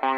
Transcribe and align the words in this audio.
You 0.00 0.10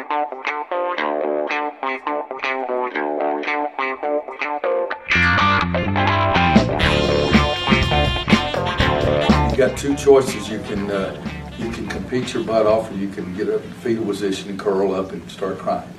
got 9.57 9.75
two 9.75 9.95
choices. 9.95 10.47
You 10.49 10.59
can 10.59 10.91
uh, 10.91 11.19
you 11.57 11.71
can 11.71 11.87
compete 11.87 12.31
your 12.31 12.43
butt 12.43 12.67
off, 12.67 12.91
or 12.91 12.93
you 12.93 13.09
can 13.09 13.35
get 13.35 13.49
up 13.49 13.63
in 13.63 13.71
fetal 13.73 14.05
position 14.05 14.51
and 14.51 14.59
curl 14.59 14.93
up 14.93 15.13
and 15.13 15.31
start 15.31 15.57
crying. 15.57 15.89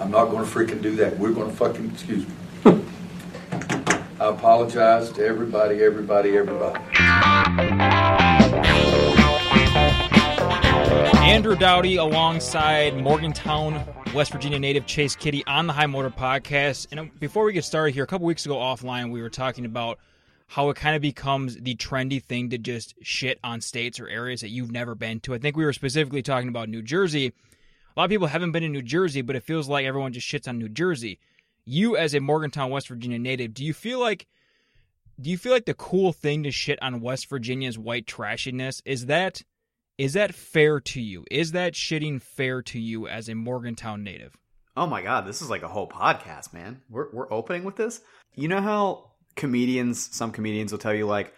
I'm 0.00 0.10
not 0.10 0.30
going 0.30 0.44
to 0.44 0.50
freaking 0.50 0.82
do 0.82 0.96
that. 0.96 1.16
We're 1.16 1.30
going 1.30 1.48
to 1.48 1.56
fucking 1.56 1.92
excuse 1.92 2.26
me. 2.26 2.34
I 4.20 4.30
apologize 4.30 5.12
to 5.12 5.24
everybody, 5.24 5.84
everybody, 5.84 6.36
everybody. 6.36 6.97
Andrew 11.28 11.56
Dowdy 11.56 11.96
alongside 11.96 12.96
Morgantown, 12.96 13.84
West 14.14 14.32
Virginia 14.32 14.58
native 14.58 14.86
Chase 14.86 15.14
Kiddy 15.14 15.44
on 15.46 15.66
the 15.66 15.74
High 15.74 15.84
Motor 15.84 16.08
Podcast. 16.08 16.86
And 16.90 16.98
uh, 16.98 17.04
before 17.20 17.44
we 17.44 17.52
get 17.52 17.66
started 17.66 17.92
here, 17.92 18.02
a 18.02 18.06
couple 18.06 18.26
weeks 18.26 18.46
ago 18.46 18.56
offline, 18.56 19.12
we 19.12 19.20
were 19.20 19.28
talking 19.28 19.66
about 19.66 19.98
how 20.46 20.70
it 20.70 20.76
kind 20.76 20.96
of 20.96 21.02
becomes 21.02 21.56
the 21.56 21.76
trendy 21.76 22.24
thing 22.24 22.48
to 22.48 22.56
just 22.56 22.94
shit 23.02 23.38
on 23.44 23.60
states 23.60 24.00
or 24.00 24.08
areas 24.08 24.40
that 24.40 24.48
you've 24.48 24.72
never 24.72 24.94
been 24.94 25.20
to. 25.20 25.34
I 25.34 25.38
think 25.38 25.54
we 25.54 25.66
were 25.66 25.74
specifically 25.74 26.22
talking 26.22 26.48
about 26.48 26.70
New 26.70 26.80
Jersey. 26.80 27.26
A 27.26 28.00
lot 28.00 28.04
of 28.04 28.10
people 28.10 28.28
haven't 28.28 28.52
been 28.52 28.64
in 28.64 28.72
New 28.72 28.80
Jersey, 28.80 29.20
but 29.20 29.36
it 29.36 29.42
feels 29.42 29.68
like 29.68 29.84
everyone 29.84 30.14
just 30.14 30.26
shits 30.26 30.48
on 30.48 30.56
New 30.56 30.70
Jersey. 30.70 31.18
You, 31.66 31.98
as 31.98 32.14
a 32.14 32.20
Morgantown, 32.20 32.70
West 32.70 32.88
Virginia 32.88 33.18
native, 33.18 33.52
do 33.52 33.66
you 33.66 33.74
feel 33.74 34.00
like 34.00 34.26
do 35.20 35.28
you 35.28 35.36
feel 35.36 35.52
like 35.52 35.66
the 35.66 35.74
cool 35.74 36.14
thing 36.14 36.44
to 36.44 36.50
shit 36.50 36.78
on 36.80 37.02
West 37.02 37.28
Virginia's 37.28 37.78
white 37.78 38.06
trashiness 38.06 38.80
is 38.86 39.06
that 39.06 39.42
is 39.98 40.12
that 40.12 40.34
fair 40.34 40.80
to 40.80 41.00
you? 41.00 41.24
Is 41.30 41.52
that 41.52 41.74
shitting 41.74 42.22
fair 42.22 42.62
to 42.62 42.78
you 42.80 43.08
as 43.08 43.28
a 43.28 43.34
Morgantown 43.34 44.04
native? 44.04 44.36
Oh 44.76 44.86
my 44.86 45.02
god, 45.02 45.26
this 45.26 45.42
is 45.42 45.50
like 45.50 45.62
a 45.62 45.68
whole 45.68 45.88
podcast, 45.88 46.52
man. 46.52 46.80
We're 46.88 47.10
we're 47.12 47.32
opening 47.32 47.64
with 47.64 47.74
this. 47.76 48.00
You 48.36 48.46
know 48.46 48.60
how 48.60 49.10
comedians, 49.34 50.14
some 50.14 50.30
comedians 50.30 50.70
will 50.70 50.78
tell 50.78 50.94
you 50.94 51.06
like 51.06 51.34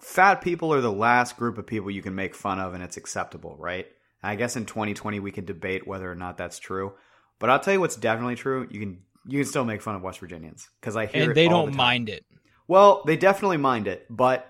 fat 0.00 0.42
people 0.42 0.72
are 0.74 0.82
the 0.82 0.92
last 0.92 1.36
group 1.38 1.56
of 1.56 1.66
people 1.66 1.90
you 1.90 2.02
can 2.02 2.14
make 2.14 2.34
fun 2.34 2.60
of 2.60 2.74
and 2.74 2.82
it's 2.82 2.98
acceptable, 2.98 3.56
right? 3.58 3.86
I 4.22 4.36
guess 4.36 4.56
in 4.56 4.66
2020 4.66 5.18
we 5.20 5.32
can 5.32 5.46
debate 5.46 5.86
whether 5.86 6.10
or 6.10 6.14
not 6.14 6.36
that's 6.36 6.58
true. 6.58 6.92
But 7.38 7.50
I'll 7.50 7.58
tell 7.58 7.74
you 7.74 7.80
what's 7.80 7.96
definitely 7.96 8.36
true. 8.36 8.68
You 8.70 8.80
can 8.80 9.02
you 9.26 9.38
can 9.38 9.48
still 9.48 9.64
make 9.64 9.80
fun 9.80 9.94
of 9.94 10.02
West 10.02 10.20
Virginians 10.20 10.68
because 10.80 10.94
I 10.94 11.06
hear 11.06 11.22
and 11.22 11.30
it 11.30 11.34
they 11.34 11.48
don't 11.48 11.70
the 11.70 11.76
mind 11.76 12.10
it. 12.10 12.26
Well, 12.68 13.02
they 13.06 13.16
definitely 13.16 13.56
mind 13.56 13.88
it, 13.88 14.06
but 14.10 14.46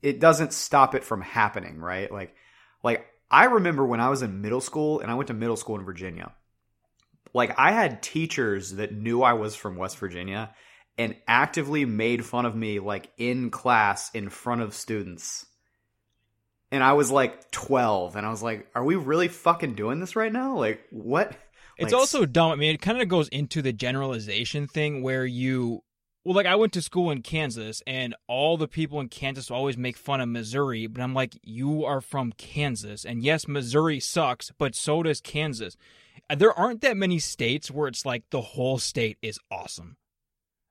it 0.00 0.20
doesn't 0.20 0.52
stop 0.52 0.94
it 0.94 1.04
from 1.04 1.20
happening, 1.20 1.78
right? 1.78 2.10
Like 2.10 2.34
like 2.82 3.06
I 3.30 3.44
remember 3.44 3.84
when 3.84 4.00
I 4.00 4.10
was 4.10 4.22
in 4.22 4.42
middle 4.42 4.60
school 4.60 5.00
and 5.00 5.10
I 5.10 5.14
went 5.14 5.28
to 5.28 5.34
middle 5.34 5.56
school 5.56 5.76
in 5.76 5.84
Virginia. 5.84 6.32
Like 7.34 7.58
I 7.58 7.72
had 7.72 8.02
teachers 8.02 8.72
that 8.72 8.92
knew 8.92 9.22
I 9.22 9.32
was 9.32 9.54
from 9.54 9.76
West 9.76 9.98
Virginia 9.98 10.54
and 10.98 11.16
actively 11.26 11.84
made 11.84 12.24
fun 12.24 12.44
of 12.44 12.54
me 12.54 12.78
like 12.78 13.10
in 13.16 13.50
class 13.50 14.10
in 14.12 14.28
front 14.28 14.60
of 14.60 14.74
students. 14.74 15.46
And 16.70 16.82
I 16.82 16.92
was 16.92 17.10
like 17.10 17.50
12 17.50 18.16
and 18.16 18.26
I 18.26 18.30
was 18.30 18.42
like, 18.42 18.66
are 18.74 18.84
we 18.84 18.96
really 18.96 19.28
fucking 19.28 19.74
doing 19.74 20.00
this 20.00 20.16
right 20.16 20.32
now? 20.32 20.58
Like 20.58 20.82
what? 20.90 21.36
It's 21.78 21.92
Like, 21.92 22.00
also 22.00 22.26
dumb. 22.26 22.52
I 22.52 22.56
mean, 22.56 22.74
it 22.74 22.82
kind 22.82 23.00
of 23.00 23.08
goes 23.08 23.28
into 23.28 23.62
the 23.62 23.72
generalization 23.72 24.66
thing 24.68 25.02
where 25.02 25.24
you, 25.24 25.82
well, 26.24 26.34
like 26.34 26.46
I 26.46 26.54
went 26.54 26.72
to 26.74 26.82
school 26.82 27.10
in 27.10 27.22
Kansas, 27.22 27.82
and 27.86 28.14
all 28.28 28.56
the 28.56 28.68
people 28.68 29.00
in 29.00 29.08
Kansas 29.08 29.50
always 29.50 29.76
make 29.76 29.96
fun 29.96 30.20
of 30.20 30.28
Missouri, 30.28 30.86
but 30.86 31.02
I'm 31.02 31.14
like, 31.14 31.36
you 31.42 31.84
are 31.84 32.00
from 32.00 32.32
Kansas, 32.32 33.04
and 33.04 33.24
yes, 33.24 33.48
Missouri 33.48 33.98
sucks, 33.98 34.52
but 34.56 34.74
so 34.74 35.02
does 35.02 35.20
Kansas. 35.20 35.76
And 36.30 36.40
There 36.40 36.56
aren't 36.56 36.80
that 36.82 36.96
many 36.96 37.18
states 37.18 37.70
where 37.70 37.88
it's 37.88 38.06
like 38.06 38.24
the 38.30 38.40
whole 38.40 38.78
state 38.78 39.18
is 39.20 39.40
awesome. 39.50 39.96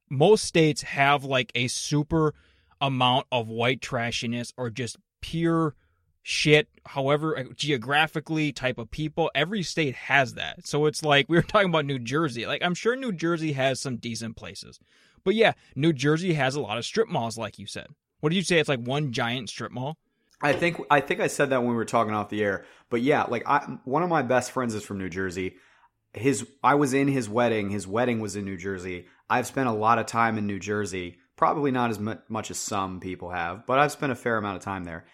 Most 0.09 0.45
states 0.45 0.83
have 0.83 1.23
like 1.23 1.51
a 1.55 1.67
super 1.67 2.33
amount 2.79 3.27
of 3.31 3.47
white 3.47 3.81
trashiness 3.81 4.53
or 4.57 4.69
just 4.69 4.97
pure 5.21 5.75
shit, 6.23 6.67
however, 6.85 7.37
uh, 7.37 7.43
geographically, 7.55 8.51
type 8.51 8.77
of 8.77 8.91
people. 8.91 9.31
Every 9.33 9.63
state 9.63 9.95
has 9.95 10.35
that. 10.35 10.67
So 10.67 10.85
it's 10.85 11.03
like 11.03 11.25
we 11.29 11.37
were 11.37 11.43
talking 11.43 11.69
about 11.69 11.85
New 11.85 11.99
Jersey. 11.99 12.45
Like, 12.45 12.63
I'm 12.63 12.75
sure 12.75 12.95
New 12.95 13.11
Jersey 13.11 13.53
has 13.53 13.79
some 13.79 13.97
decent 13.97 14.35
places. 14.35 14.79
But 15.23 15.35
yeah, 15.35 15.53
New 15.75 15.93
Jersey 15.93 16.33
has 16.33 16.55
a 16.55 16.61
lot 16.61 16.77
of 16.77 16.85
strip 16.85 17.07
malls, 17.07 17.37
like 17.37 17.59
you 17.59 17.67
said. 17.67 17.87
What 18.19 18.29
did 18.29 18.37
you 18.37 18.43
say? 18.43 18.59
It's 18.59 18.69
like 18.69 18.79
one 18.79 19.11
giant 19.11 19.49
strip 19.49 19.71
mall? 19.71 19.97
I 20.41 20.53
think 20.53 20.81
I 20.89 21.01
think 21.01 21.19
I 21.19 21.27
said 21.27 21.49
that 21.51 21.61
when 21.61 21.69
we 21.69 21.75
were 21.75 21.85
talking 21.85 22.13
off 22.13 22.29
the 22.29 22.43
air. 22.43 22.65
But 22.89 23.01
yeah, 23.01 23.23
like 23.23 23.47
I 23.47 23.77
one 23.83 24.03
of 24.03 24.09
my 24.09 24.21
best 24.21 24.51
friends 24.51 24.73
is 24.73 24.83
from 24.83 24.97
New 24.97 25.09
Jersey. 25.09 25.55
His 26.13 26.47
I 26.63 26.75
was 26.75 26.93
in 26.93 27.07
his 27.07 27.29
wedding. 27.29 27.69
His 27.69 27.87
wedding 27.87 28.19
was 28.19 28.35
in 28.35 28.45
New 28.45 28.57
Jersey. 28.57 29.05
I've 29.29 29.47
spent 29.47 29.69
a 29.69 29.73
lot 29.73 29.99
of 29.99 30.07
time 30.07 30.37
in 30.37 30.47
New 30.47 30.59
Jersey. 30.59 31.17
Probably 31.35 31.71
not 31.71 31.89
as 31.89 31.99
mu- 31.99 32.15
much 32.27 32.51
as 32.51 32.59
some 32.59 32.99
people 32.99 33.31
have, 33.31 33.65
but 33.65 33.79
I've 33.79 33.91
spent 33.91 34.11
a 34.11 34.15
fair 34.15 34.37
amount 34.37 34.57
of 34.57 34.63
time 34.63 34.83
there. 34.83 35.05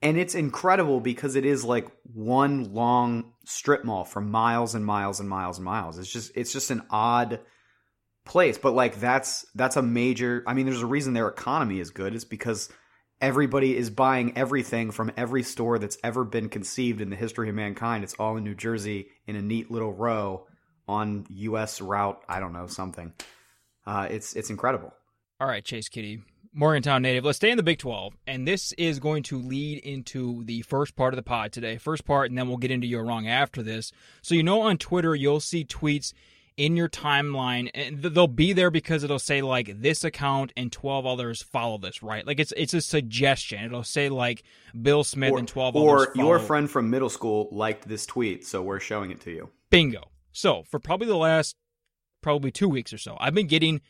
And 0.00 0.18
it's 0.18 0.34
incredible 0.34 1.00
because 1.00 1.34
it 1.34 1.44
is 1.44 1.64
like 1.64 1.88
one 2.12 2.72
long 2.74 3.32
strip 3.46 3.84
mall 3.84 4.04
for 4.04 4.20
miles 4.20 4.74
and 4.74 4.84
miles 4.84 5.18
and 5.18 5.28
miles 5.28 5.58
and 5.58 5.64
miles. 5.64 5.98
It's 5.98 6.12
just 6.12 6.32
it's 6.34 6.52
just 6.52 6.70
an 6.70 6.82
odd 6.90 7.40
place, 8.24 8.58
but 8.58 8.72
like 8.72 9.00
that's 9.00 9.46
that's 9.54 9.76
a 9.76 9.82
major 9.82 10.42
I 10.46 10.54
mean 10.54 10.66
there's 10.66 10.82
a 10.82 10.86
reason 10.86 11.12
their 11.12 11.28
economy 11.28 11.80
is 11.80 11.90
good. 11.90 12.14
It's 12.14 12.24
because 12.24 12.70
everybody 13.20 13.76
is 13.76 13.90
buying 13.90 14.36
everything 14.36 14.90
from 14.90 15.12
every 15.16 15.42
store 15.42 15.78
that's 15.78 15.98
ever 16.02 16.24
been 16.24 16.48
conceived 16.48 17.00
in 17.00 17.10
the 17.10 17.16
history 17.16 17.48
of 17.48 17.54
mankind. 17.54 18.04
It's 18.04 18.14
all 18.14 18.36
in 18.36 18.44
New 18.44 18.54
Jersey 18.54 19.08
in 19.26 19.36
a 19.36 19.42
neat 19.42 19.70
little 19.70 19.92
row 19.92 20.46
on 20.86 21.26
US 21.30 21.80
route, 21.80 22.22
I 22.28 22.40
don't 22.40 22.52
know, 22.52 22.66
something. 22.66 23.12
Uh, 23.86 24.08
it's 24.10 24.34
it's 24.34 24.50
incredible. 24.50 24.92
All 25.40 25.48
right, 25.48 25.64
Chase 25.64 25.88
Kiddy, 25.88 26.22
Morgantown 26.52 27.02
native. 27.02 27.24
Let's 27.24 27.36
stay 27.36 27.50
in 27.50 27.56
the 27.56 27.62
Big 27.62 27.78
12. 27.78 28.16
And 28.26 28.46
this 28.46 28.72
is 28.72 29.00
going 29.00 29.24
to 29.24 29.38
lead 29.38 29.78
into 29.78 30.44
the 30.44 30.62
first 30.62 30.94
part 30.94 31.12
of 31.12 31.16
the 31.16 31.22
pod 31.22 31.52
today. 31.52 31.76
First 31.78 32.04
part, 32.04 32.30
and 32.30 32.38
then 32.38 32.48
we'll 32.48 32.56
get 32.56 32.70
into 32.70 32.86
your 32.86 33.04
wrong 33.04 33.26
after 33.26 33.62
this. 33.62 33.90
So, 34.22 34.36
you 34.36 34.44
know, 34.44 34.62
on 34.62 34.78
Twitter, 34.78 35.14
you'll 35.14 35.40
see 35.40 35.64
tweets 35.64 36.12
in 36.56 36.76
your 36.76 36.88
timeline, 36.88 37.70
and 37.74 38.00
they'll 38.02 38.26
be 38.26 38.52
there 38.52 38.70
because 38.70 39.02
it'll 39.02 39.18
say, 39.18 39.42
like, 39.42 39.80
this 39.80 40.04
account 40.04 40.52
and 40.56 40.70
12 40.70 41.06
others 41.06 41.42
follow 41.42 41.78
this, 41.78 42.02
right? 42.02 42.26
Like, 42.26 42.38
it's 42.38 42.52
it's 42.56 42.74
a 42.74 42.80
suggestion. 42.80 43.64
It'll 43.64 43.82
say, 43.82 44.08
like, 44.08 44.42
Bill 44.80 45.04
Smith 45.04 45.32
Or, 45.32 45.38
and 45.38 45.48
12 45.48 45.76
or 45.76 46.12
your 46.14 46.38
friend 46.38 46.70
from 46.70 46.90
middle 46.90 47.10
school 47.10 47.48
liked 47.50 47.88
this 47.88 48.06
tweet, 48.06 48.46
so 48.46 48.62
we're 48.62 48.80
showing 48.80 49.10
it 49.10 49.20
to 49.22 49.30
you. 49.30 49.50
Bingo. 49.70 50.10
So 50.32 50.64
for 50.64 50.78
probably 50.78 51.06
the 51.06 51.16
last 51.16 51.56
probably 52.22 52.50
two 52.50 52.68
weeks 52.68 52.92
or 52.92 52.98
so, 52.98 53.16
I've 53.20 53.34
been 53.34 53.46
getting 53.46 53.80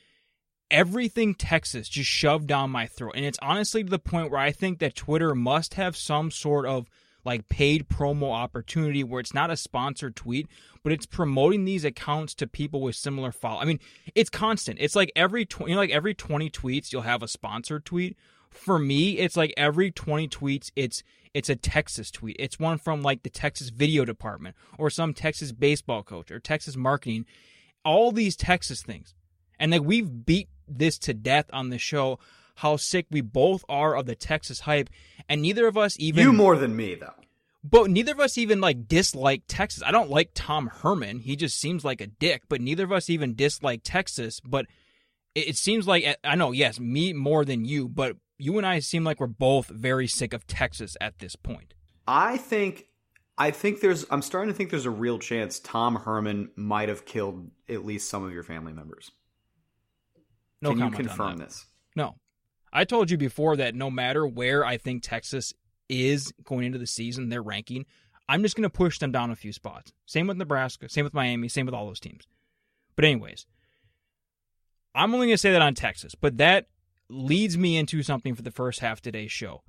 everything 0.70 1.34
Texas 1.34 1.88
just 1.88 2.08
shoved 2.08 2.46
down 2.46 2.70
my 2.70 2.86
throat. 2.86 3.12
And 3.14 3.24
it's 3.24 3.38
honestly 3.40 3.84
to 3.84 3.90
the 3.90 3.98
point 3.98 4.30
where 4.30 4.40
I 4.40 4.52
think 4.52 4.78
that 4.78 4.94
Twitter 4.94 5.34
must 5.34 5.74
have 5.74 5.96
some 5.96 6.30
sort 6.30 6.66
of 6.66 6.88
like 7.24 7.48
paid 7.48 7.88
promo 7.88 8.32
opportunity 8.32 9.02
where 9.02 9.20
it's 9.20 9.34
not 9.34 9.50
a 9.50 9.56
sponsored 9.56 10.16
tweet, 10.16 10.46
but 10.82 10.92
it's 10.92 11.06
promoting 11.06 11.64
these 11.64 11.84
accounts 11.84 12.34
to 12.34 12.46
people 12.46 12.80
with 12.80 12.96
similar 12.96 13.32
follow. 13.32 13.60
I 13.60 13.64
mean, 13.64 13.80
it's 14.14 14.30
constant. 14.30 14.78
It's 14.80 14.96
like 14.96 15.12
every 15.16 15.46
tw- 15.46 15.60
you 15.60 15.74
know, 15.74 15.76
like 15.76 15.90
every 15.90 16.14
20 16.14 16.50
tweets 16.50 16.92
you'll 16.92 17.02
have 17.02 17.22
a 17.22 17.28
sponsored 17.28 17.84
tweet. 17.84 18.16
For 18.50 18.78
me, 18.78 19.18
it's 19.18 19.36
like 19.36 19.52
every 19.56 19.90
20 19.90 20.28
tweets 20.28 20.70
it's 20.76 21.02
it's 21.32 21.48
a 21.48 21.56
Texas 21.56 22.10
tweet. 22.12 22.36
It's 22.38 22.60
one 22.60 22.78
from 22.78 23.02
like 23.02 23.24
the 23.24 23.30
Texas 23.30 23.70
video 23.70 24.04
department 24.04 24.54
or 24.78 24.88
some 24.88 25.12
Texas 25.12 25.50
baseball 25.50 26.04
coach 26.04 26.30
or 26.30 26.38
Texas 26.38 26.76
marketing. 26.76 27.26
All 27.84 28.12
these 28.12 28.36
Texas 28.36 28.82
things. 28.82 29.14
And 29.58 29.72
like 29.72 29.82
we've 29.82 30.24
beat 30.24 30.48
this 30.68 30.98
to 30.98 31.14
death 31.14 31.46
on 31.52 31.70
the 31.70 31.78
show 31.78 32.18
how 32.56 32.76
sick 32.76 33.06
we 33.10 33.20
both 33.20 33.64
are 33.68 33.96
of 33.96 34.06
the 34.06 34.14
Texas 34.14 34.60
hype 34.60 34.88
and 35.28 35.42
neither 35.42 35.66
of 35.66 35.76
us 35.76 35.96
even 35.98 36.22
you 36.24 36.32
more 36.32 36.56
than 36.56 36.74
me, 36.76 36.94
though. 36.94 37.14
but 37.62 37.90
neither 37.90 38.12
of 38.12 38.20
us 38.20 38.36
even 38.38 38.60
like 38.60 38.88
dislike 38.88 39.42
Texas. 39.48 39.82
I 39.84 39.90
don't 39.90 40.10
like 40.10 40.30
Tom 40.34 40.66
Herman. 40.66 41.20
He 41.20 41.36
just 41.36 41.58
seems 41.58 41.84
like 41.84 42.00
a 42.00 42.06
dick, 42.06 42.42
but 42.48 42.60
neither 42.60 42.84
of 42.84 42.92
us 42.92 43.08
even 43.10 43.34
dislike 43.34 43.80
Texas, 43.84 44.40
but 44.40 44.66
it, 45.34 45.48
it 45.48 45.56
seems 45.56 45.86
like 45.86 46.04
I 46.22 46.34
know, 46.34 46.52
yes, 46.52 46.78
me 46.78 47.12
more 47.12 47.44
than 47.44 47.64
you, 47.64 47.88
but 47.88 48.16
you 48.38 48.58
and 48.58 48.66
I 48.66 48.80
seem 48.80 49.04
like 49.04 49.20
we're 49.20 49.26
both 49.28 49.68
very 49.68 50.06
sick 50.08 50.32
of 50.32 50.46
Texas 50.46 50.96
at 51.00 51.18
this 51.20 51.36
point. 51.36 51.74
I 52.06 52.36
think 52.36 52.86
I 53.38 53.50
think 53.50 53.80
there's 53.80 54.04
I'm 54.10 54.22
starting 54.22 54.52
to 54.52 54.56
think 54.56 54.70
there's 54.70 54.86
a 54.86 54.90
real 54.90 55.18
chance 55.18 55.58
Tom 55.58 55.96
Herman 55.96 56.50
might 56.56 56.88
have 56.88 57.04
killed 57.04 57.50
at 57.68 57.84
least 57.84 58.10
some 58.10 58.24
of 58.24 58.32
your 58.32 58.42
family 58.42 58.72
members. 58.72 59.10
No 60.60 60.70
Can 60.70 60.78
you 60.80 60.90
confirm 60.90 61.38
that. 61.38 61.46
this? 61.46 61.66
No. 61.96 62.16
I 62.74 62.84
told 62.84 63.10
you 63.10 63.16
before 63.16 63.56
that 63.56 63.76
no 63.76 63.90
matter 63.90 64.26
where 64.26 64.64
I 64.64 64.76
think 64.76 65.02
Texas 65.02 65.54
is 65.88 66.32
going 66.42 66.66
into 66.66 66.78
the 66.78 66.86
season, 66.86 67.28
their 67.28 67.42
ranking, 67.42 67.86
I'm 68.28 68.42
just 68.42 68.56
going 68.56 68.64
to 68.64 68.70
push 68.70 68.98
them 68.98 69.12
down 69.12 69.30
a 69.30 69.36
few 69.36 69.52
spots. 69.52 69.92
Same 70.06 70.26
with 70.26 70.36
Nebraska, 70.36 70.88
same 70.88 71.04
with 71.04 71.14
Miami, 71.14 71.48
same 71.48 71.66
with 71.66 71.74
all 71.74 71.86
those 71.86 72.00
teams. 72.00 72.26
But, 72.96 73.04
anyways, 73.04 73.46
I'm 74.94 75.14
only 75.14 75.28
going 75.28 75.34
to 75.34 75.38
say 75.38 75.52
that 75.52 75.62
on 75.62 75.74
Texas, 75.74 76.14
but 76.14 76.38
that 76.38 76.66
leads 77.08 77.56
me 77.56 77.76
into 77.76 78.02
something 78.02 78.34
for 78.34 78.42
the 78.42 78.50
first 78.50 78.80
half 78.80 79.00
today's 79.00 79.32
show. 79.32 79.62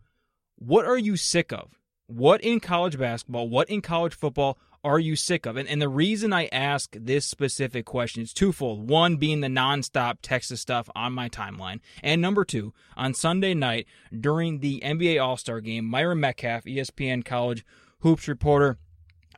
What 0.56 0.86
are 0.86 0.98
you 0.98 1.16
sick 1.16 1.52
of? 1.52 1.78
What 2.08 2.42
in 2.42 2.60
college 2.60 2.98
basketball, 2.98 3.50
what 3.50 3.70
in 3.70 3.82
college 3.82 4.16
football 4.16 4.58
are 4.86 5.00
you 5.00 5.16
sick 5.16 5.48
of? 5.48 5.58
And, 5.58 5.68
and 5.68 5.82
the 5.82 5.90
reason 5.90 6.32
I 6.32 6.46
ask 6.52 6.96
this 6.98 7.26
specific 7.26 7.86
question 7.86 8.22
is 8.22 8.32
twofold. 8.32 8.88
One 8.88 9.18
being 9.18 9.42
the 9.42 9.48
nonstop 9.48 10.18
Texas 10.22 10.62
stuff 10.62 10.88
on 10.96 11.12
my 11.12 11.28
timeline. 11.28 11.80
And 12.04 12.22
number 12.22 12.46
two, 12.46 12.72
on 12.96 13.16
Sunday 13.16 13.56
night 13.56 13.88
during 14.18 14.60
the 14.60 14.82
NBA 14.86 15.22
All 15.22 15.38
Star 15.38 15.60
game, 15.60 15.86
Myron 15.86 16.20
Medcalf, 16.20 16.66
ESPN 16.66 17.26
college 17.26 17.66
hoops 18.02 18.28
reporter, 18.28 18.78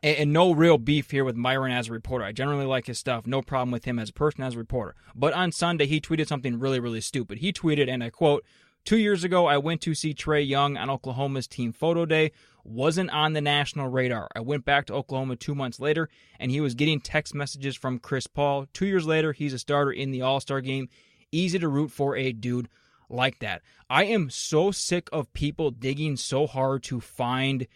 and, 0.02 0.16
and, 0.18 0.32
no 0.32 0.52
real 0.52 0.76
beef 0.76 1.10
here 1.10 1.24
with 1.24 1.34
Myron 1.34 1.72
as 1.72 1.88
a 1.88 1.92
reporter. 1.92 2.24
I 2.24 2.32
generally 2.32 2.66
like 2.66 2.86
his 2.86 2.98
stuff. 2.98 3.26
No 3.26 3.40
problem 3.40 3.70
with 3.70 3.86
him 3.86 3.98
as 3.98 4.10
a 4.10 4.12
person, 4.12 4.42
as 4.42 4.54
a 4.54 4.58
reporter. 4.58 4.94
But 5.14 5.32
on 5.32 5.50
Sunday, 5.50 5.86
he 5.86 6.00
tweeted 6.00 6.28
something 6.28 6.58
really, 6.58 6.78
really 6.78 7.00
stupid. 7.00 7.38
He 7.38 7.52
tweeted, 7.54 7.88
and 7.88 8.04
I 8.04 8.10
quote, 8.10 8.44
Two 8.84 8.96
years 8.96 9.24
ago, 9.24 9.46
I 9.46 9.58
went 9.58 9.80
to 9.82 9.94
see 9.94 10.14
Trae 10.14 10.46
Young 10.46 10.76
on 10.76 10.88
Oklahoma's 10.88 11.46
team 11.46 11.72
photo 11.72 12.06
day 12.06 12.32
wasn't 12.68 13.10
on 13.10 13.32
the 13.32 13.40
national 13.40 13.88
radar. 13.88 14.28
I 14.34 14.40
went 14.40 14.64
back 14.64 14.86
to 14.86 14.94
Oklahoma 14.94 15.36
two 15.36 15.54
months 15.54 15.80
later, 15.80 16.08
and 16.38 16.50
he 16.50 16.60
was 16.60 16.74
getting 16.74 17.00
text 17.00 17.34
messages 17.34 17.76
from 17.76 17.98
Chris 17.98 18.26
Paul. 18.26 18.66
Two 18.72 18.86
years 18.86 19.06
later, 19.06 19.32
he's 19.32 19.54
a 19.54 19.58
starter 19.58 19.92
in 19.92 20.10
the 20.10 20.22
All 20.22 20.40
Star 20.40 20.60
game. 20.60 20.88
Easy 21.32 21.58
to 21.58 21.68
root 21.68 21.90
for 21.90 22.16
a 22.16 22.32
dude 22.32 22.68
like 23.08 23.38
that. 23.40 23.62
I 23.88 24.04
am 24.04 24.30
so 24.30 24.70
sick 24.70 25.08
of 25.12 25.32
people 25.32 25.70
digging 25.70 26.16
so 26.16 26.46
hard 26.46 26.82
to 26.84 27.00
find, 27.00 27.66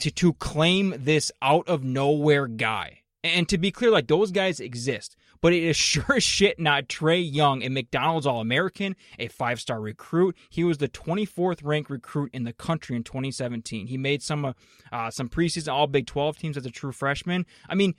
to, 0.00 0.10
to 0.10 0.32
claim 0.34 0.94
this 0.98 1.30
out 1.42 1.68
of 1.68 1.84
nowhere 1.84 2.46
guy. 2.46 3.02
And 3.22 3.48
to 3.48 3.58
be 3.58 3.70
clear, 3.70 3.90
like 3.90 4.06
those 4.06 4.30
guys 4.30 4.60
exist 4.60 5.16
but 5.40 5.52
it 5.52 5.62
is 5.62 5.76
sure 5.86 6.16
as 6.16 6.22
shit 6.22 6.58
not 6.58 6.88
Trae 6.88 7.22
Young, 7.32 7.62
a 7.62 7.68
McDonald's 7.68 8.26
All 8.26 8.40
American, 8.40 8.96
a 9.18 9.28
five 9.28 9.60
star 9.60 9.80
recruit. 9.80 10.36
He 10.50 10.64
was 10.64 10.78
the 10.78 10.88
24th 10.88 11.60
ranked 11.62 11.90
recruit 11.90 12.30
in 12.32 12.44
the 12.44 12.52
country 12.52 12.96
in 12.96 13.04
2017. 13.04 13.86
He 13.86 13.96
made 13.96 14.22
some 14.22 14.54
uh, 14.92 15.10
some 15.10 15.28
preseason 15.28 15.72
All 15.72 15.86
Big 15.86 16.06
12 16.06 16.38
teams 16.38 16.56
as 16.56 16.66
a 16.66 16.70
true 16.70 16.92
freshman. 16.92 17.46
I 17.68 17.74
mean, 17.74 17.94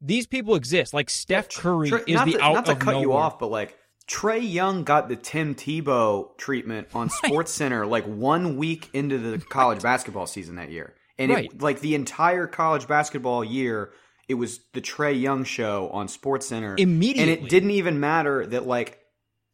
these 0.00 0.26
people 0.26 0.54
exist. 0.54 0.94
Like 0.94 1.10
Steph 1.10 1.48
Curry 1.50 1.88
Tra- 1.88 2.04
is 2.06 2.24
the 2.24 2.32
to, 2.32 2.42
out 2.42 2.54
not 2.54 2.66
to 2.66 2.74
cut 2.76 2.92
nowhere. 2.92 3.02
you 3.02 3.12
off, 3.12 3.38
but 3.38 3.50
like 3.50 3.76
Trae 4.06 4.40
Young 4.50 4.84
got 4.84 5.08
the 5.08 5.16
Tim 5.16 5.54
Tebow 5.54 6.36
treatment 6.38 6.88
on 6.94 7.10
Sports 7.24 7.52
Center 7.52 7.86
like 7.86 8.04
one 8.04 8.56
week 8.56 8.88
into 8.92 9.18
the 9.18 9.38
college 9.38 9.82
basketball 9.82 10.26
season 10.26 10.56
that 10.56 10.70
year, 10.70 10.94
and 11.18 11.30
right. 11.30 11.46
it, 11.46 11.60
like 11.60 11.80
the 11.80 11.94
entire 11.94 12.46
college 12.46 12.86
basketball 12.86 13.44
year 13.44 13.90
it 14.28 14.34
was 14.34 14.60
the 14.74 14.80
Trae 14.80 15.18
Young 15.18 15.44
show 15.44 15.88
on 15.90 16.08
Sports 16.08 16.46
Center 16.46 16.76
immediately, 16.78 17.32
and 17.32 17.44
it 17.44 17.48
didn't 17.48 17.72
even 17.72 17.98
matter 17.98 18.46
that 18.46 18.66
like 18.66 18.98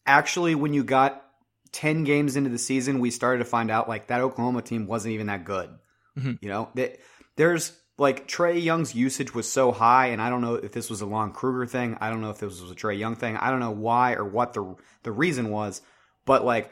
actually 0.04 0.54
when 0.54 0.74
you 0.74 0.84
got 0.84 1.24
ten 1.72 2.04
games 2.04 2.36
into 2.36 2.50
the 2.50 2.58
season, 2.58 3.00
we 3.00 3.10
started 3.10 3.38
to 3.38 3.44
find 3.44 3.70
out 3.70 3.88
like 3.88 4.08
that 4.08 4.20
Oklahoma 4.20 4.62
team 4.62 4.86
wasn't 4.86 5.14
even 5.14 5.28
that 5.28 5.44
good. 5.44 5.70
Mm-hmm. 6.18 6.32
You 6.40 6.48
know 6.48 6.68
that 6.74 6.98
there's 7.36 7.72
like 7.96 8.26
Trae 8.26 8.60
Young's 8.62 8.94
usage 8.94 9.34
was 9.34 9.50
so 9.50 9.70
high, 9.70 10.06
and 10.06 10.20
I 10.20 10.28
don't 10.28 10.40
know 10.40 10.54
if 10.56 10.72
this 10.72 10.90
was 10.90 11.00
a 11.00 11.06
Lon 11.06 11.32
Kruger 11.32 11.66
thing. 11.66 11.96
I 12.00 12.10
don't 12.10 12.20
know 12.20 12.30
if 12.30 12.38
this 12.38 12.60
was 12.60 12.70
a 12.70 12.74
Trae 12.74 12.98
Young 12.98 13.14
thing. 13.14 13.36
I 13.36 13.50
don't 13.50 13.60
know 13.60 13.70
why 13.70 14.14
or 14.14 14.24
what 14.24 14.54
the 14.54 14.74
the 15.04 15.12
reason 15.12 15.50
was, 15.50 15.80
but 16.24 16.44
like 16.44 16.70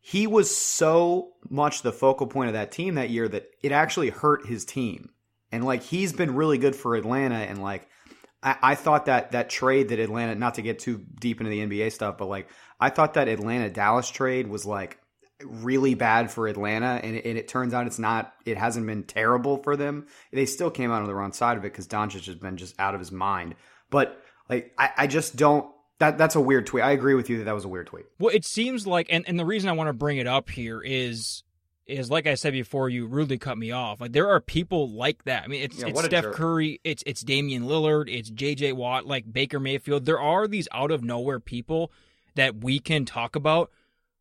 he 0.00 0.26
was 0.26 0.54
so 0.54 1.32
much 1.48 1.82
the 1.82 1.92
focal 1.92 2.26
point 2.26 2.48
of 2.48 2.54
that 2.54 2.72
team 2.72 2.96
that 2.96 3.10
year 3.10 3.28
that 3.28 3.48
it 3.62 3.72
actually 3.72 4.10
hurt 4.10 4.46
his 4.46 4.64
team. 4.64 5.10
And 5.52 5.64
like 5.64 5.82
he's 5.82 6.12
been 6.12 6.34
really 6.34 6.58
good 6.58 6.74
for 6.74 6.96
Atlanta 6.96 7.36
and 7.36 7.62
like 7.62 7.88
I, 8.42 8.56
I 8.62 8.74
thought 8.74 9.06
that 9.06 9.32
that 9.32 9.50
trade 9.50 9.90
that 9.90 9.98
Atlanta 9.98 10.34
not 10.34 10.54
to 10.54 10.62
get 10.62 10.78
too 10.78 11.04
deep 11.20 11.40
into 11.40 11.50
the 11.50 11.60
NBA 11.60 11.92
stuff, 11.92 12.18
but 12.18 12.26
like 12.26 12.48
I 12.80 12.90
thought 12.90 13.14
that 13.14 13.28
Atlanta 13.28 13.70
Dallas 13.70 14.10
trade 14.10 14.48
was 14.48 14.66
like 14.66 14.98
really 15.44 15.94
bad 15.94 16.30
for 16.30 16.46
Atlanta, 16.46 17.00
and 17.02 17.16
it, 17.16 17.24
and 17.24 17.38
it, 17.38 17.48
turns 17.48 17.74
out 17.74 17.86
it's 17.86 17.98
not. 17.98 18.32
It 18.44 18.56
hasn't 18.56 18.86
been 18.86 19.04
terrible 19.04 19.58
for 19.58 19.76
them. 19.76 20.06
They 20.32 20.46
still 20.46 20.70
came 20.70 20.90
out 20.90 21.02
on 21.02 21.06
the 21.06 21.14
wrong 21.14 21.32
side 21.32 21.56
of 21.56 21.64
it 21.64 21.72
because 21.72 21.86
Doncic 21.86 22.26
has 22.26 22.36
been 22.36 22.56
just 22.56 22.78
out 22.78 22.94
of 22.94 23.00
his 23.00 23.12
mind. 23.12 23.54
But 23.90 24.20
like, 24.48 24.72
I, 24.78 24.90
I 24.96 25.06
just 25.06 25.36
don't. 25.36 25.70
That 25.98 26.18
that's 26.18 26.34
a 26.34 26.40
weird 26.40 26.66
tweet. 26.66 26.82
I 26.82 26.92
agree 26.92 27.14
with 27.14 27.30
you 27.30 27.38
that 27.38 27.44
that 27.44 27.54
was 27.54 27.64
a 27.64 27.68
weird 27.68 27.86
tweet. 27.86 28.06
Well, 28.18 28.34
it 28.34 28.44
seems 28.44 28.86
like, 28.86 29.06
and 29.10 29.24
and 29.28 29.38
the 29.38 29.44
reason 29.44 29.68
I 29.68 29.72
want 29.72 29.88
to 29.88 29.94
bring 29.94 30.18
it 30.18 30.26
up 30.26 30.50
here 30.50 30.80
is 30.80 31.44
is 31.86 32.10
like 32.10 32.26
I 32.26 32.34
said 32.34 32.52
before, 32.52 32.88
you 32.88 33.06
rudely 33.06 33.38
cut 33.38 33.58
me 33.58 33.70
off. 33.70 34.00
Like 34.00 34.12
there 34.12 34.28
are 34.28 34.40
people 34.40 34.90
like 34.90 35.24
that. 35.24 35.44
I 35.44 35.46
mean, 35.48 35.62
it's, 35.62 35.80
yeah, 35.80 35.88
it's 35.88 36.04
Steph 36.04 36.32
Curry, 36.32 36.80
it's 36.84 37.02
it's 37.06 37.22
Damian 37.22 37.64
Lillard, 37.64 38.08
it's 38.08 38.30
J.J. 38.30 38.72
Watt, 38.72 39.06
like 39.06 39.32
Baker 39.32 39.60
Mayfield. 39.60 40.04
There 40.04 40.20
are 40.20 40.46
these 40.46 40.68
out 40.72 40.90
of 40.90 41.02
nowhere 41.02 41.40
people 41.40 41.92
that 42.34 42.62
we 42.62 42.78
can 42.78 43.04
talk 43.04 43.36
about, 43.36 43.70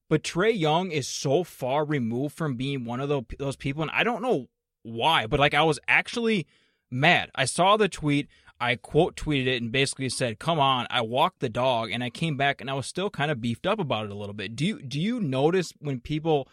but 0.10 0.24
Trae 0.24 0.58
Young 0.58 0.92
is 0.92 1.08
so 1.08 1.44
far 1.44 1.86
removed 1.86 2.36
from 2.36 2.56
being 2.56 2.84
one 2.84 3.00
of 3.00 3.10
those 3.10 3.26
those 3.38 3.56
people, 3.56 3.82
and 3.84 3.92
I 3.92 4.04
don't 4.04 4.22
know 4.22 4.48
why. 4.84 5.28
But 5.28 5.40
like 5.40 5.54
I 5.54 5.64
was 5.64 5.80
actually 5.88 6.48
mad. 6.90 7.30
I 7.36 7.46
saw 7.46 7.78
the 7.78 7.90
tweet. 7.90 8.28
I 8.60 8.76
quote 8.76 9.16
tweeted 9.16 9.48
it 9.48 9.62
and 9.62 9.72
basically 9.72 10.10
said, 10.10 10.40
"Come 10.40 10.60
on, 10.60 10.88
I 10.90 11.02
walked 11.02 11.40
the 11.40 11.50
dog," 11.50 11.92
and 11.92 12.04
I 12.04 12.10
came 12.10 12.38
back 12.38 12.60
and 12.62 12.70
I 12.70 12.74
was 12.74 12.86
still 12.86 13.10
kind 13.10 13.32
of 13.32 13.42
beefed 13.42 13.66
up 13.66 13.80
about 13.80 14.06
it 14.06 14.12
a 14.12 14.16
little 14.16 14.36
bit. 14.36 14.56
Do 14.56 14.66
you 14.66 14.82
do 14.82 15.00
you 15.00 15.20
notice 15.20 15.74
when 15.80 16.00
people 16.00 16.48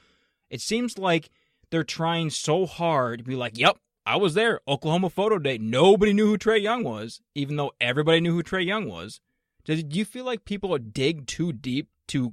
it 0.51 0.61
seems 0.61 0.99
like 0.99 1.31
they're 1.71 1.85
trying 1.85 2.31
so 2.31 2.67
hard 2.67 3.21
to 3.21 3.25
be 3.25 3.37
like, 3.37 3.59
yep, 3.59 3.79
I 4.07 4.17
was 4.17 4.35
there. 4.35 4.61
Oklahoma 4.67 5.11
photo 5.11 5.39
day. 5.39 5.59
Nobody 5.59 6.13
knew 6.13 6.29
who 6.29 6.39
Trae 6.39 6.63
Young 6.63 6.83
was, 6.83 7.21
even 7.35 7.57
though 7.57 7.73
everybody 7.81 8.21
knew 8.21 8.33
who 8.33 8.43
Trae 8.43 8.65
Young 8.65 8.89
was. 8.89 9.21
Do 9.65 9.75
you 9.75 10.07
feel 10.07 10.25
like 10.25 10.47
people 10.47 10.77
dig 10.79 11.27
too 11.27 11.53
deep 11.53 11.89
to 12.09 12.33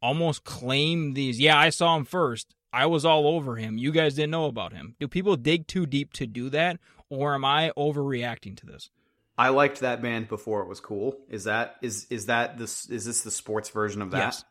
almost 0.00 0.44
claim 0.44 1.12
these? 1.12 1.38
Yeah, 1.38 1.58
I 1.58 1.68
saw 1.68 1.94
him 1.96 2.06
first. 2.06 2.54
I 2.72 2.86
was 2.86 3.04
all 3.04 3.26
over 3.26 3.56
him. 3.56 3.76
You 3.76 3.92
guys 3.92 4.14
didn't 4.14 4.30
know 4.30 4.46
about 4.46 4.72
him. 4.72 4.94
Do 4.98 5.08
people 5.08 5.36
dig 5.36 5.66
too 5.66 5.84
deep 5.84 6.12
to 6.14 6.26
do 6.26 6.48
that, 6.50 6.78
or 7.10 7.34
am 7.34 7.44
I 7.44 7.72
overreacting 7.76 8.56
to 8.58 8.66
this? 8.66 8.88
I 9.36 9.48
liked 9.48 9.80
that 9.80 10.00
band 10.00 10.28
before 10.28 10.62
it 10.62 10.68
was 10.68 10.80
cool. 10.80 11.18
Is 11.28 11.44
that 11.44 11.76
is 11.82 12.06
is 12.10 12.26
that 12.26 12.58
this 12.58 12.88
is 12.88 13.04
this 13.04 13.22
the 13.22 13.30
sports 13.30 13.70
version 13.70 14.02
of 14.02 14.10
that? 14.12 14.18
Yes. 14.18 14.44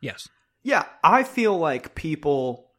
Yes. 0.00 0.28
Yeah, 0.62 0.84
I 1.02 1.22
feel 1.22 1.58
like 1.58 1.94
people 1.94 2.70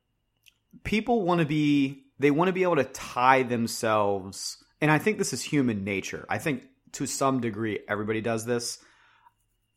people 0.83 1.23
want 1.23 1.39
to 1.39 1.45
be 1.45 2.03
they 2.19 2.31
want 2.31 2.47
to 2.47 2.53
be 2.53 2.63
able 2.63 2.77
to 2.77 2.83
tie 2.83 3.43
themselves 3.43 4.63
and 4.79 4.89
I 4.89 4.97
think 4.97 5.17
this 5.17 5.33
is 5.33 5.41
human 5.41 5.83
nature. 5.83 6.25
I 6.29 6.37
think 6.37 6.63
to 6.93 7.05
some 7.05 7.41
degree 7.41 7.79
everybody 7.87 8.21
does 8.21 8.45
this. 8.45 8.79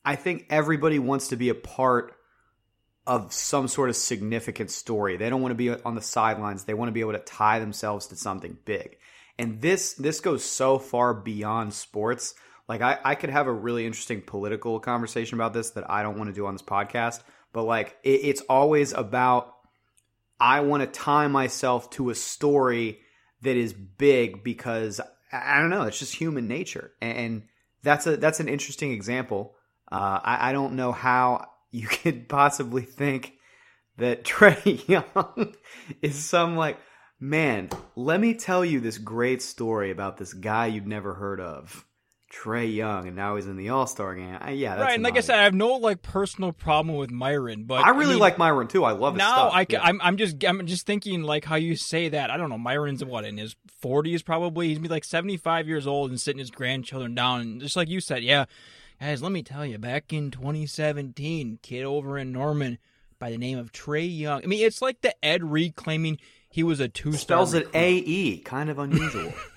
I 0.05 0.17
think 0.17 0.47
everybody 0.51 0.99
wants 0.99 1.29
to 1.29 1.37
be 1.37 1.49
a 1.49 1.55
part 1.55 2.15
of 3.07 3.33
some 3.33 3.69
sort 3.69 3.91
of 3.91 3.97
significant 3.97 4.71
story. 4.71 5.17
They 5.17 5.29
don't 5.29 5.43
want 5.43 5.53
to 5.53 5.57
be 5.57 5.71
on 5.71 5.95
the 5.95 6.01
sidelines. 6.03 6.65
They 6.65 6.75
want 6.75 6.89
to 6.89 6.93
be 6.93 7.01
able 7.01 7.13
to 7.13 7.19
tie 7.19 7.59
themselves 7.59 8.07
to 8.09 8.17
something 8.17 8.57
big. 8.65 8.99
And 9.39 9.61
this 9.61 9.95
this 9.95 10.21
goes 10.21 10.45
so 10.45 10.79
far 10.79 11.15
beyond 11.15 11.73
sports. 11.75 12.35
Like 12.69 12.81
I, 12.81 12.99
I 13.05 13.15
could 13.15 13.31
have 13.31 13.47
a 13.47 13.53
really 13.53 13.85
interesting 13.85 14.23
political 14.23 14.81
conversation 14.81 15.35
about 15.37 15.53
this 15.53 15.71
that 15.71 15.91
I 15.91 16.03
don't 16.03 16.17
want 16.17 16.29
to 16.29 16.35
do 16.35 16.47
on 16.47 16.55
this 16.55 16.63
podcast 16.63 17.21
but 17.55 17.63
like 17.63 17.97
it, 18.03 18.21
it's 18.25 18.43
always 18.43 18.93
about 18.93 19.55
I 20.39 20.61
want 20.61 20.83
to 20.83 20.87
tie 20.87 21.29
myself 21.29 21.89
to 21.91 22.11
a 22.11 22.15
story 22.15 22.99
that 23.41 23.57
is 23.57 23.73
big 23.73 24.45
because 24.45 25.01
I 25.33 25.61
don't 25.61 25.71
know, 25.71 25.85
it's 25.85 25.99
just 25.99 26.15
human 26.15 26.49
nature, 26.49 26.93
and 27.01 27.45
that's 27.83 28.07
a 28.07 28.19
that's 28.19 28.41
an 28.41 28.49
interesting 28.49 28.93
example. 28.93 29.55
Uh, 29.91 30.21
I, 30.23 30.51
I 30.51 30.53
don't 30.53 30.75
know 30.75 30.93
how 30.93 31.47
you 31.71 31.87
could 31.87 32.29
possibly 32.29 32.83
think 32.83 33.33
that 33.97 34.25
Trae 34.25 34.87
Young 34.87 35.55
is 36.03 36.17
some 36.17 36.57
like 36.57 36.79
man. 37.21 37.71
Let 37.97 38.21
me 38.21 38.35
tell 38.35 38.65
you 38.65 38.81
this 38.81 38.99
great 38.99 39.41
story 39.41 39.91
about 39.91 40.19
this 40.19 40.35
guy 40.35 40.67
you've 40.67 40.87
never 40.87 41.15
heard 41.15 41.41
of. 41.41 41.87
Trae 42.35 42.75
Young, 42.75 43.07
and 43.07 43.17
now 43.17 43.37
he's 43.37 43.47
in 43.47 43.57
the 43.57 43.69
All 43.69 43.87
Star 43.87 44.15
game. 44.15 44.37
I, 44.41 44.51
yeah, 44.51 44.81
right. 44.81 44.95
And 44.95 45.03
like 45.03 45.17
I 45.17 45.21
said, 45.21 45.39
I 45.39 45.45
have 45.45 45.55
no 45.55 45.75
like 45.75 46.03
personal 46.03 46.53
problem 46.53 46.97
with 46.97 47.11
Myron, 47.11 47.65
but 47.65 47.85
I 47.85 47.91
really 47.91 48.07
I 48.07 48.09
mean, 48.11 48.19
like 48.19 48.39
Myron 48.39 48.67
too. 48.67 48.85
I 48.85 48.93
love 48.93 49.15
his 49.15 49.19
now. 49.19 49.49
I, 49.49 49.67
yeah. 49.69 49.81
I'm, 49.83 50.01
I'm 50.03 50.17
just, 50.17 50.43
I'm 50.45 50.67
just 50.67 50.85
thinking 50.85 51.23
like 51.23 51.45
how 51.45 51.57
you 51.57 51.77
say 51.77 52.09
that. 52.09 52.31
I 52.31 52.37
don't 52.37 52.51
know. 52.51 52.59
Myron's 52.59 53.05
what 53.05 53.25
in 53.25 53.37
his 53.37 53.55
40s 53.83 54.25
probably. 54.25 54.69
He's 54.69 54.79
be 54.79 54.89
like 54.89 55.05
75 55.05 55.69
years 55.69 55.87
old 55.87 56.11
and 56.11 56.21
sitting 56.21 56.41
his 56.41 56.51
grandchildren 56.51 57.15
down, 57.15 57.41
and 57.41 57.61
just 57.61 57.77
like 57.77 57.89
you 57.89 58.01
said, 58.01 58.25
yeah, 58.25 58.47
guys. 59.01 59.23
Let 59.23 59.33
me 59.33 59.43
tell 59.43 59.65
you, 59.65 59.79
back 59.79 60.13
in 60.13 60.31
2017, 60.31 61.61
kid 61.63 61.85
over 61.85 62.19
in 62.19 62.33
Norman 62.33 62.79
by 63.19 63.31
the 63.31 63.39
name 63.39 63.59
of 63.59 63.73
Trae 63.73 64.19
Young. 64.19 64.43
I 64.43 64.47
mean, 64.47 64.65
it's 64.65 64.83
like 64.83 65.01
the 65.03 65.15
Ed 65.25 65.45
Reed 65.45 65.77
claiming 65.77 66.19
he 66.51 66.63
was 66.63 66.81
a 66.81 66.89
two 66.89 67.13
star. 67.13 67.47
Spells 67.47 67.55
it 67.55 67.69
A 67.75 67.95
E, 67.95 68.39
kind 68.39 68.71
of 68.71 68.79
unusual. 68.79 69.33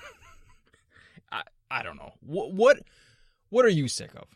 I 1.70 1.84
don't 1.84 1.98
know. 1.98 2.14
What 2.22 2.54
what 2.54 2.78
what 3.50 3.66
are 3.66 3.70
you 3.70 3.88
sick 3.88 4.12
of? 4.16 4.28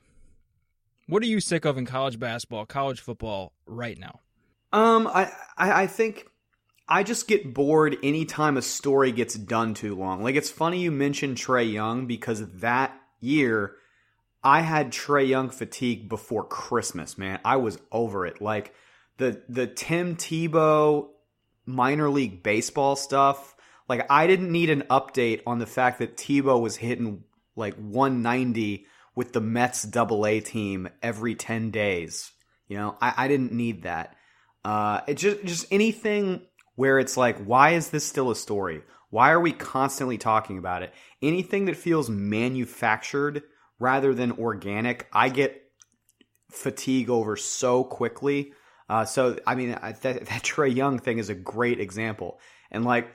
What 1.08 1.24
are 1.24 1.28
you 1.28 1.40
sick 1.40 1.66
of 1.66 1.78
in 1.78 1.86
college 1.86 2.20
basketball, 2.20 2.66
college 2.66 3.02
football 3.02 3.54
right 3.66 3.98
now? 3.98 4.20
Um, 4.72 5.08
I 5.08 5.32
I, 5.58 5.84
I 5.84 5.88
think 5.88 6.28
I 6.88 7.04
just 7.04 7.28
get 7.28 7.54
bored 7.54 7.98
anytime 8.04 8.58
a 8.58 8.62
story 8.62 9.12
gets 9.12 9.36
done 9.36 9.74
too 9.74 9.96
long. 9.96 10.24
Like 10.24 10.36
it's 10.36 10.50
funny 10.50 10.82
you 10.82 10.92
mentioned 10.92 11.38
Trae 11.38 11.72
Young 11.72 12.06
because 12.06 12.46
that 12.60 12.94
year 13.20 13.76
I 14.44 14.62
had 14.62 14.92
Trae 14.92 15.28
Young 15.28 15.50
fatigue 15.50 16.10
before 16.10 16.44
Christmas, 16.44 17.18
man. 17.18 17.40
I 17.46 17.58
was 17.58 17.78
over 17.92 18.26
it. 18.26 18.42
Like 18.42 18.74
the 19.18 19.42
the 19.48 19.68
Tim 19.68 20.16
Tebow 20.16 21.10
minor 21.66 22.10
league 22.10 22.44
baseball 22.44 22.96
stuff 22.96 23.56
Like 23.90 24.06
I 24.10 24.28
didn't 24.28 24.52
need 24.52 24.70
an 24.70 24.84
update 24.90 25.42
on 25.46 25.60
the 25.60 25.66
fact 25.66 26.00
that 26.00 26.18
Tebow 26.18 26.62
was 26.62 26.78
hitting 26.78 27.24
like 27.56 27.76
190 27.76 28.86
with 29.16 29.34
the 29.34 29.42
Mets 29.42 29.84
double 29.84 30.26
A 30.26 30.40
team 30.40 30.90
every 31.02 31.36
10 31.36 31.72
days. 31.72 32.32
You 32.68 32.78
know, 32.78 32.98
I, 33.02 33.14
I 33.18 33.28
didn't 33.28 33.52
need 33.52 33.84
that. 33.84 34.16
Uh, 34.64 35.02
it 35.08 35.16
just, 35.16 35.44
just 35.44 35.66
anything 35.72 36.42
where 36.76 37.00
it's 37.00 37.18
like, 37.18 37.44
why 37.44 37.72
is 37.72 37.90
this 37.90 38.06
still 38.06 38.32
a 38.32 38.36
story? 38.36 38.84
Why 39.10 39.32
are 39.32 39.42
we 39.42 39.52
constantly 39.52 40.18
talking 40.18 40.58
about 40.58 40.84
it? 40.84 40.94
Anything 41.22 41.66
that 41.66 41.76
feels 41.76 42.10
manufactured 42.10 43.44
rather 43.78 44.14
than 44.14 44.32
organic, 44.34 45.08
I 45.12 45.30
get 45.30 45.62
fatigue 46.50 47.10
over 47.10 47.36
so 47.36 47.84
quickly. 47.84 48.54
Uh, 48.88 49.06
so, 49.06 49.38
I 49.46 49.56
mean, 49.56 49.72
that, 49.72 50.02
that 50.02 50.28
Trae 50.44 50.74
Young 50.74 51.00
thing 51.00 51.18
is 51.18 51.30
a 51.30 51.36
great 51.36 51.80
example. 51.80 52.40
And 52.72 52.86
like, 52.86 53.12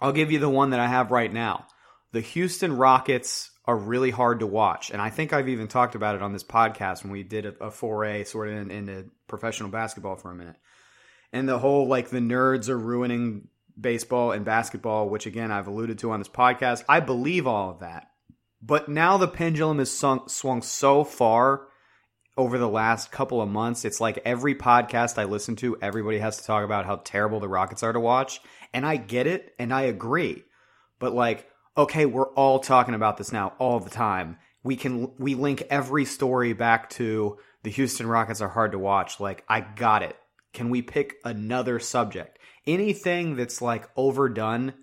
I'll 0.00 0.12
give 0.12 0.32
you 0.32 0.38
the 0.38 0.48
one 0.48 0.70
that 0.70 0.80
I 0.80 0.86
have 0.86 1.10
right 1.10 1.32
now. 1.32 1.66
The 2.12 2.20
Houston 2.20 2.76
Rockets 2.76 3.50
are 3.64 3.76
really 3.76 4.10
hard 4.10 4.40
to 4.40 4.46
watch. 4.46 4.90
And 4.90 5.02
I 5.02 5.10
think 5.10 5.32
I've 5.32 5.48
even 5.48 5.68
talked 5.68 5.94
about 5.94 6.14
it 6.14 6.22
on 6.22 6.32
this 6.32 6.44
podcast 6.44 7.02
when 7.02 7.12
we 7.12 7.22
did 7.22 7.44
a, 7.44 7.64
a 7.64 7.70
foray 7.70 8.24
sort 8.24 8.48
of 8.48 8.54
in, 8.54 8.70
into 8.70 9.10
professional 9.26 9.68
basketball 9.68 10.16
for 10.16 10.30
a 10.30 10.34
minute. 10.34 10.56
And 11.32 11.46
the 11.46 11.58
whole 11.58 11.86
like 11.86 12.08
the 12.08 12.18
nerds 12.18 12.70
are 12.70 12.78
ruining 12.78 13.48
baseball 13.78 14.32
and 14.32 14.44
basketball, 14.44 15.10
which 15.10 15.26
again 15.26 15.52
I've 15.52 15.66
alluded 15.66 15.98
to 15.98 16.10
on 16.10 16.20
this 16.20 16.28
podcast. 16.28 16.84
I 16.88 17.00
believe 17.00 17.46
all 17.46 17.70
of 17.70 17.80
that. 17.80 18.06
But 18.62 18.88
now 18.88 19.18
the 19.18 19.28
pendulum 19.28 19.78
has 19.78 19.90
sunk, 19.90 20.30
swung 20.30 20.62
so 20.62 21.04
far 21.04 21.67
over 22.38 22.56
the 22.56 22.68
last 22.68 23.10
couple 23.10 23.42
of 23.42 23.48
months. 23.48 23.84
It's 23.84 24.00
like 24.00 24.20
every 24.24 24.54
podcast 24.54 25.18
I 25.18 25.24
listen 25.24 25.56
to, 25.56 25.76
everybody 25.82 26.20
has 26.20 26.38
to 26.38 26.44
talk 26.44 26.64
about 26.64 26.86
how 26.86 26.96
terrible 27.04 27.40
the 27.40 27.48
Rockets 27.48 27.82
are 27.82 27.92
to 27.92 28.00
watch. 28.00 28.40
And 28.72 28.86
I 28.86 28.96
get 28.96 29.26
it 29.26 29.54
and 29.58 29.74
I 29.74 29.82
agree. 29.82 30.44
But 31.00 31.12
like, 31.12 31.50
okay, 31.76 32.06
we're 32.06 32.32
all 32.34 32.60
talking 32.60 32.94
about 32.94 33.18
this 33.18 33.32
now 33.32 33.54
all 33.58 33.80
the 33.80 33.90
time. 33.90 34.38
We 34.62 34.76
can 34.76 35.10
we 35.18 35.34
link 35.34 35.64
every 35.68 36.04
story 36.04 36.52
back 36.52 36.90
to 36.90 37.38
the 37.64 37.70
Houston 37.70 38.06
Rockets 38.06 38.40
are 38.40 38.48
hard 38.48 38.72
to 38.72 38.78
watch. 38.78 39.18
Like, 39.20 39.44
I 39.48 39.60
got 39.60 40.02
it. 40.02 40.16
Can 40.52 40.70
we 40.70 40.80
pick 40.80 41.16
another 41.24 41.78
subject? 41.78 42.38
Anything 42.66 43.36
that's 43.36 43.60
like 43.60 43.88
overdone. 43.96 44.74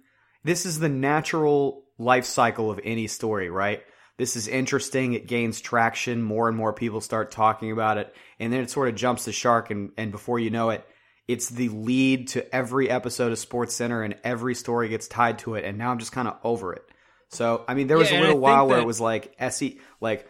This 0.43 0.65
is 0.65 0.79
the 0.79 0.89
natural 0.89 1.85
life 1.97 2.25
cycle 2.25 2.69
of 2.69 2.79
any 2.83 3.07
story, 3.07 3.49
right? 3.49 3.81
This 4.17 4.35
is 4.35 4.47
interesting. 4.47 5.13
It 5.13 5.27
gains 5.27 5.59
traction. 5.59 6.21
More 6.21 6.47
and 6.47 6.57
more 6.57 6.73
people 6.73 7.01
start 7.01 7.31
talking 7.31 7.71
about 7.71 7.97
it. 7.97 8.15
And 8.39 8.51
then 8.51 8.61
it 8.61 8.69
sort 8.69 8.87
of 8.87 8.95
jumps 8.95 9.25
the 9.25 9.31
shark. 9.31 9.71
And, 9.71 9.91
and 9.97 10.11
before 10.11 10.39
you 10.39 10.49
know 10.49 10.69
it, 10.69 10.87
it's 11.27 11.49
the 11.49 11.69
lead 11.69 12.29
to 12.29 12.55
every 12.55 12.89
episode 12.89 13.31
of 13.31 13.39
Sports 13.39 13.75
Center 13.75 14.03
and 14.03 14.15
every 14.23 14.55
story 14.55 14.89
gets 14.89 15.07
tied 15.07 15.39
to 15.39 15.55
it. 15.55 15.65
And 15.65 15.77
now 15.77 15.91
I'm 15.91 15.99
just 15.99 16.11
kind 16.11 16.27
of 16.27 16.37
over 16.43 16.73
it. 16.73 16.83
So, 17.29 17.65
I 17.67 17.73
mean, 17.73 17.87
there 17.87 17.97
was 17.97 18.11
Yeah, 18.11 18.19
a 18.19 18.21
little 18.21 18.39
while 18.39 18.65
think 18.65 18.69
where 18.71 18.79
it 18.79 18.85
was 18.85 19.01
like 19.01 19.35
SE, 19.39 19.79
like, 19.99 20.29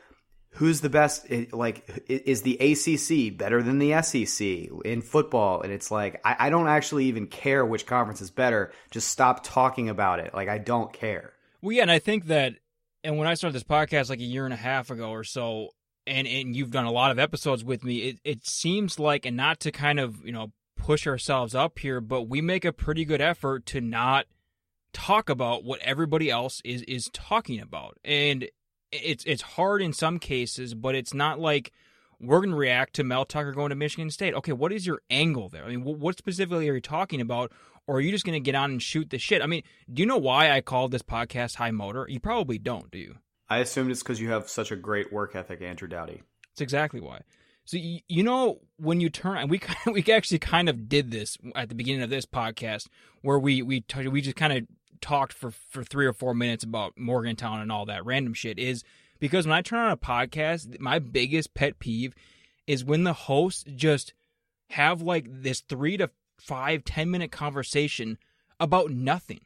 who's 0.52 0.80
the 0.82 0.90
best? 0.90 1.28
Like, 1.52 2.06
is 2.08 2.42
the 2.42 2.56
ACC 2.56 3.38
better 3.38 3.62
than 3.62 3.78
the 3.78 4.02
SEC 4.02 4.48
in 4.86 5.02
football? 5.02 5.62
And 5.62 5.72
it's 5.74 5.92
like, 5.92 6.22
I, 6.26 6.48
I 6.48 6.50
don't 6.50 6.68
actually 6.68 7.06
even 7.06 7.28
care 7.28 7.66
which 7.66 7.86
conference 7.86 8.22
is 8.22 8.32
better. 8.32 8.72
Just 8.90 9.10
stop 9.10 9.44
talking 9.44 9.90
about 9.90 10.20
it. 10.22 10.34
Like, 10.34 10.48
I 10.48 10.58
don't 10.58 10.92
care. 10.94 11.34
Well, 11.62 11.74
yeah, 11.74 11.82
and 11.82 11.92
I 11.92 12.00
think 12.00 12.28
that, 12.28 12.56
and 13.06 13.18
when 13.18 13.28
I 13.28 13.36
started 13.36 13.56
this 13.56 13.64
podcast 13.64 14.10
like 14.10 14.20
a 14.20 14.24
year 14.24 14.46
and 14.46 14.54
a 14.54 14.58
half 14.58 14.90
ago 14.90 15.12
or 15.12 15.24
so, 15.24 15.70
and 16.08 16.28
and 16.28 16.56
you've 16.56 16.72
done 16.72 16.86
a 16.86 16.92
lot 16.92 17.12
of 17.12 17.20
episodes 17.20 17.64
with 17.64 17.84
me, 17.84 18.00
it 18.00 18.20
it 18.24 18.46
seems 18.46 19.00
like, 19.00 19.26
and 19.26 19.38
not 19.38 19.60
to 19.62 19.72
kind 19.72 20.00
of 20.00 20.26
you 20.26 20.32
know 20.32 20.52
push 20.76 21.08
ourselves 21.08 21.56
up 21.56 21.80
here, 21.80 22.02
but 22.02 22.24
we 22.24 22.42
make 22.42 22.66
a 22.66 22.74
pretty 22.74 23.06
good 23.06 23.22
effort 23.22 23.66
to 23.68 23.80
not 23.80 24.26
talk 24.92 25.30
about 25.30 25.64
what 25.64 25.80
everybody 25.82 26.30
else 26.30 26.62
is 26.66 26.82
is 26.84 27.10
talking 27.14 27.60
about, 27.60 27.98
and 28.04 28.50
it's 28.92 29.24
it's 29.26 29.44
hard 29.44 29.82
in 29.82 29.94
some 29.94 30.18
cases, 30.20 30.74
but 30.74 30.96
it's 30.96 31.14
not 31.14 31.40
like 31.40 31.72
we're 32.20 32.40
going 32.40 32.52
to 32.52 32.56
react 32.56 32.96
to 32.96 33.04
Mel 33.04 33.26
Tucker 33.26 33.52
going 33.52 33.70
to 33.70 33.76
Michigan 33.76 34.10
State. 34.10 34.34
Okay, 34.34 34.54
what 34.54 34.72
is 34.72 34.88
your 34.88 35.02
angle 35.10 35.50
there? 35.50 35.66
I 35.66 35.70
mean, 35.70 35.84
what 35.84 36.18
specifically 36.18 36.70
are 36.70 36.76
you 36.76 36.82
talking 36.82 37.22
about? 37.22 37.52
Or 37.88 37.98
are 37.98 38.02
you 38.02 38.12
just 38.12 38.26
going 38.26 38.34
to 38.42 38.46
get 38.46 38.56
on 38.56 38.72
and 38.72 38.82
shoot 38.82 39.10
the 39.10 39.20
shit? 39.20 39.42
I 39.42 39.46
mean, 39.46 39.64
do 39.92 40.02
you 40.02 40.08
know 40.08 40.18
why 40.18 40.52
I 40.52 40.62
called 40.62 40.92
this 40.92 41.04
podcast 41.04 41.56
High 41.56 41.72
Motor? 41.72 42.08
You 42.10 42.20
probably 42.20 42.58
don't, 42.58 42.90
do 42.90 42.98
you? 42.98 43.16
I 43.48 43.60
assumed 43.60 43.92
it's 43.92 44.02
because 44.02 44.20
you 44.20 44.32
have 44.32 44.50
such 44.50 44.72
a 44.72 44.76
great 44.76 45.14
work 45.14 45.36
ethic, 45.36 45.62
Andrew 45.62 45.88
Dowdy. 45.88 46.24
That's 46.50 46.62
exactly 46.62 47.00
why. 47.00 47.22
So 47.66 47.78
you, 47.78 48.00
you 48.08 48.24
know 48.24 48.60
when 48.78 49.02
you 49.02 49.10
turn, 49.10 49.38
and 49.38 49.50
we 49.50 49.60
kind 49.60 49.78
of, 49.86 49.94
we 50.06 50.14
actually 50.14 50.40
kind 50.40 50.70
of 50.70 50.88
did 50.88 51.12
this 51.12 51.38
at 51.56 51.70
the 51.70 51.76
beginning 51.76 52.02
of 52.02 52.10
this 52.10 52.26
podcast, 52.26 52.88
where 53.22 53.40
we 53.40 53.62
we 53.62 53.82
t- 53.82 54.08
we 54.08 54.22
just 54.22 54.36
kind 54.36 54.54
of 54.54 54.64
talked 55.02 55.34
for 55.34 55.52
for 55.52 55.84
three 55.84 56.06
or 56.06 56.14
four 56.14 56.34
minutes 56.34 56.64
about 56.64 56.98
Morgantown 56.98 57.60
and 57.60 57.72
all 57.72 57.86
that 57.86 58.06
random 58.06 58.34
shit. 58.34 58.58
Is 58.60 58.84
because 59.20 59.46
when 59.46 59.58
I 59.58 59.62
turn 59.62 59.80
on 59.80 59.92
a 59.92 59.98
podcast, 59.98 60.80
my 60.80 61.00
biggest 61.00 61.54
pet 61.54 61.80
peeve 61.80 62.14
is 62.68 62.84
when 62.84 63.04
the 63.04 63.14
hosts 63.14 63.64
just 63.76 64.14
have 64.72 65.02
like 65.02 65.28
this 65.30 65.62
three 65.62 65.98
to 65.98 66.10
five 66.46 66.84
ten 66.84 67.10
minute 67.10 67.32
conversation 67.32 68.18
about 68.60 68.92
nothing 68.92 69.42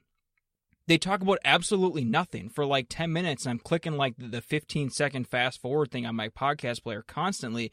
they 0.88 0.98
talk 0.98 1.22
about 1.22 1.38
absolutely 1.46 2.04
nothing 2.04 2.50
for 2.50 2.66
like 2.66 2.88
10 2.90 3.14
minutes 3.14 3.46
and 3.46 3.52
i'm 3.52 3.60
clicking 3.60 3.94
like 3.96 4.16
the 4.18 4.42
15 4.42 4.90
second 4.90 5.28
fast 5.28 5.62
forward 5.62 5.92
thing 5.92 6.06
on 6.06 6.16
my 6.16 6.30
podcast 6.30 6.84
player 6.84 7.04
constantly 7.08 7.72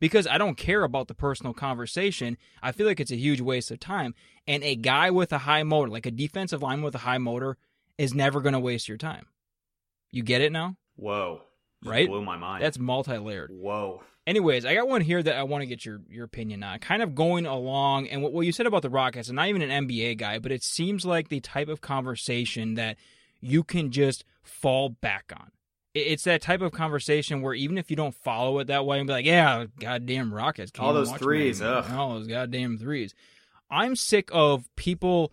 because 0.00 0.26
i 0.26 0.36
don't 0.36 0.56
care 0.56 0.82
about 0.82 1.08
the 1.08 1.14
personal 1.14 1.54
conversation 1.54 2.36
i 2.62 2.72
feel 2.72 2.86
like 2.86 3.00
it's 3.00 3.12
a 3.12 3.16
huge 3.16 3.40
waste 3.40 3.70
of 3.70 3.80
time 3.80 4.14
and 4.46 4.62
a 4.62 4.74
guy 4.76 5.10
with 5.10 5.32
a 5.32 5.38
high 5.38 5.62
motor 5.62 5.90
like 5.90 6.06
a 6.06 6.10
defensive 6.10 6.62
lineman 6.62 6.84
with 6.84 6.94
a 6.94 6.98
high 6.98 7.18
motor 7.18 7.56
is 7.98 8.14
never 8.14 8.40
going 8.40 8.52
to 8.52 8.60
waste 8.60 8.88
your 8.88 8.98
time 8.98 9.26
you 10.10 10.22
get 10.22 10.40
it 10.40 10.52
now 10.52 10.76
Whoa. 10.96 11.42
Right? 11.84 12.08
Blew 12.08 12.22
my 12.22 12.36
mind. 12.36 12.62
that's 12.64 12.78
multi-layered 12.78 13.50
Whoa. 13.52 14.02
Anyways, 14.26 14.64
I 14.64 14.74
got 14.74 14.88
one 14.88 15.02
here 15.02 15.22
that 15.22 15.36
I 15.36 15.44
want 15.44 15.62
to 15.62 15.66
get 15.66 15.84
your 15.84 16.00
your 16.10 16.24
opinion 16.24 16.62
on. 16.64 16.78
Kind 16.80 17.02
of 17.02 17.14
going 17.14 17.46
along, 17.46 18.08
and 18.08 18.22
what, 18.22 18.32
what 18.32 18.44
you 18.46 18.52
said 18.52 18.66
about 18.66 18.82
the 18.82 18.90
Rockets, 18.90 19.28
I'm 19.28 19.36
not 19.36 19.48
even 19.48 19.62
an 19.62 19.86
NBA 19.86 20.18
guy, 20.18 20.38
but 20.40 20.50
it 20.50 20.64
seems 20.64 21.04
like 21.06 21.28
the 21.28 21.40
type 21.40 21.68
of 21.68 21.80
conversation 21.80 22.74
that 22.74 22.96
you 23.40 23.62
can 23.62 23.90
just 23.92 24.24
fall 24.42 24.88
back 24.88 25.32
on. 25.38 25.50
It's 25.94 26.24
that 26.24 26.42
type 26.42 26.60
of 26.60 26.72
conversation 26.72 27.40
where 27.40 27.54
even 27.54 27.78
if 27.78 27.88
you 27.88 27.96
don't 27.96 28.14
follow 28.14 28.58
it 28.58 28.66
that 28.66 28.84
way, 28.84 28.98
and 28.98 29.06
be 29.06 29.12
like, 29.12 29.26
"Yeah, 29.26 29.66
goddamn 29.78 30.34
Rockets, 30.34 30.72
All 30.78 30.92
those 30.92 31.12
threes, 31.12 31.62
ugh. 31.62 31.90
all 31.92 32.14
those 32.14 32.26
goddamn 32.26 32.78
threes." 32.78 33.14
I'm 33.70 33.94
sick 33.96 34.28
of 34.32 34.68
people 34.76 35.32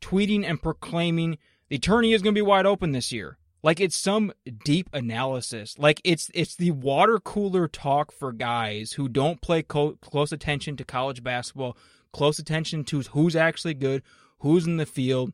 tweeting 0.00 0.44
and 0.44 0.62
proclaiming 0.62 1.38
the 1.68 1.78
tourney 1.78 2.12
is 2.12 2.22
going 2.22 2.34
to 2.34 2.38
be 2.38 2.42
wide 2.42 2.66
open 2.66 2.92
this 2.92 3.12
year. 3.12 3.38
Like 3.62 3.80
it's 3.80 3.96
some 3.96 4.32
deep 4.64 4.88
analysis. 4.92 5.78
Like 5.78 6.00
it's 6.04 6.30
it's 6.34 6.56
the 6.56 6.72
water 6.72 7.18
cooler 7.18 7.68
talk 7.68 8.10
for 8.10 8.32
guys 8.32 8.92
who 8.94 9.08
don't 9.08 9.40
play 9.40 9.62
co- 9.62 9.98
close 10.02 10.32
attention 10.32 10.76
to 10.78 10.84
college 10.84 11.22
basketball, 11.22 11.76
close 12.12 12.38
attention 12.38 12.84
to 12.84 13.02
who's 13.02 13.36
actually 13.36 13.74
good, 13.74 14.02
who's 14.40 14.66
in 14.66 14.78
the 14.78 14.86
field. 14.86 15.32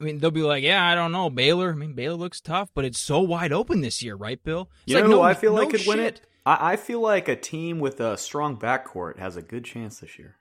I 0.00 0.04
mean, 0.04 0.18
they'll 0.18 0.32
be 0.32 0.42
like, 0.42 0.64
"Yeah, 0.64 0.84
I 0.84 0.94
don't 0.96 1.12
know, 1.12 1.30
Baylor. 1.30 1.70
I 1.70 1.74
mean, 1.76 1.92
Baylor 1.92 2.16
looks 2.16 2.40
tough, 2.40 2.70
but 2.74 2.84
it's 2.84 2.98
so 2.98 3.20
wide 3.20 3.52
open 3.52 3.82
this 3.82 4.02
year, 4.02 4.16
right, 4.16 4.42
Bill?" 4.42 4.68
It's 4.84 4.90
You 4.90 4.94
like, 4.96 5.04
know 5.04 5.10
who 5.10 5.16
no- 5.16 5.22
I 5.22 5.34
feel 5.34 5.52
like 5.52 5.68
no 5.68 5.78
could 5.78 5.86
win 5.86 6.00
it? 6.00 6.22
I, 6.44 6.72
I 6.72 6.76
feel 6.76 7.00
like 7.00 7.28
a 7.28 7.36
team 7.36 7.78
with 7.78 8.00
a 8.00 8.16
strong 8.16 8.56
backcourt 8.56 9.18
has 9.18 9.36
a 9.36 9.42
good 9.42 9.64
chance 9.64 10.00
this 10.00 10.18
year. 10.18 10.36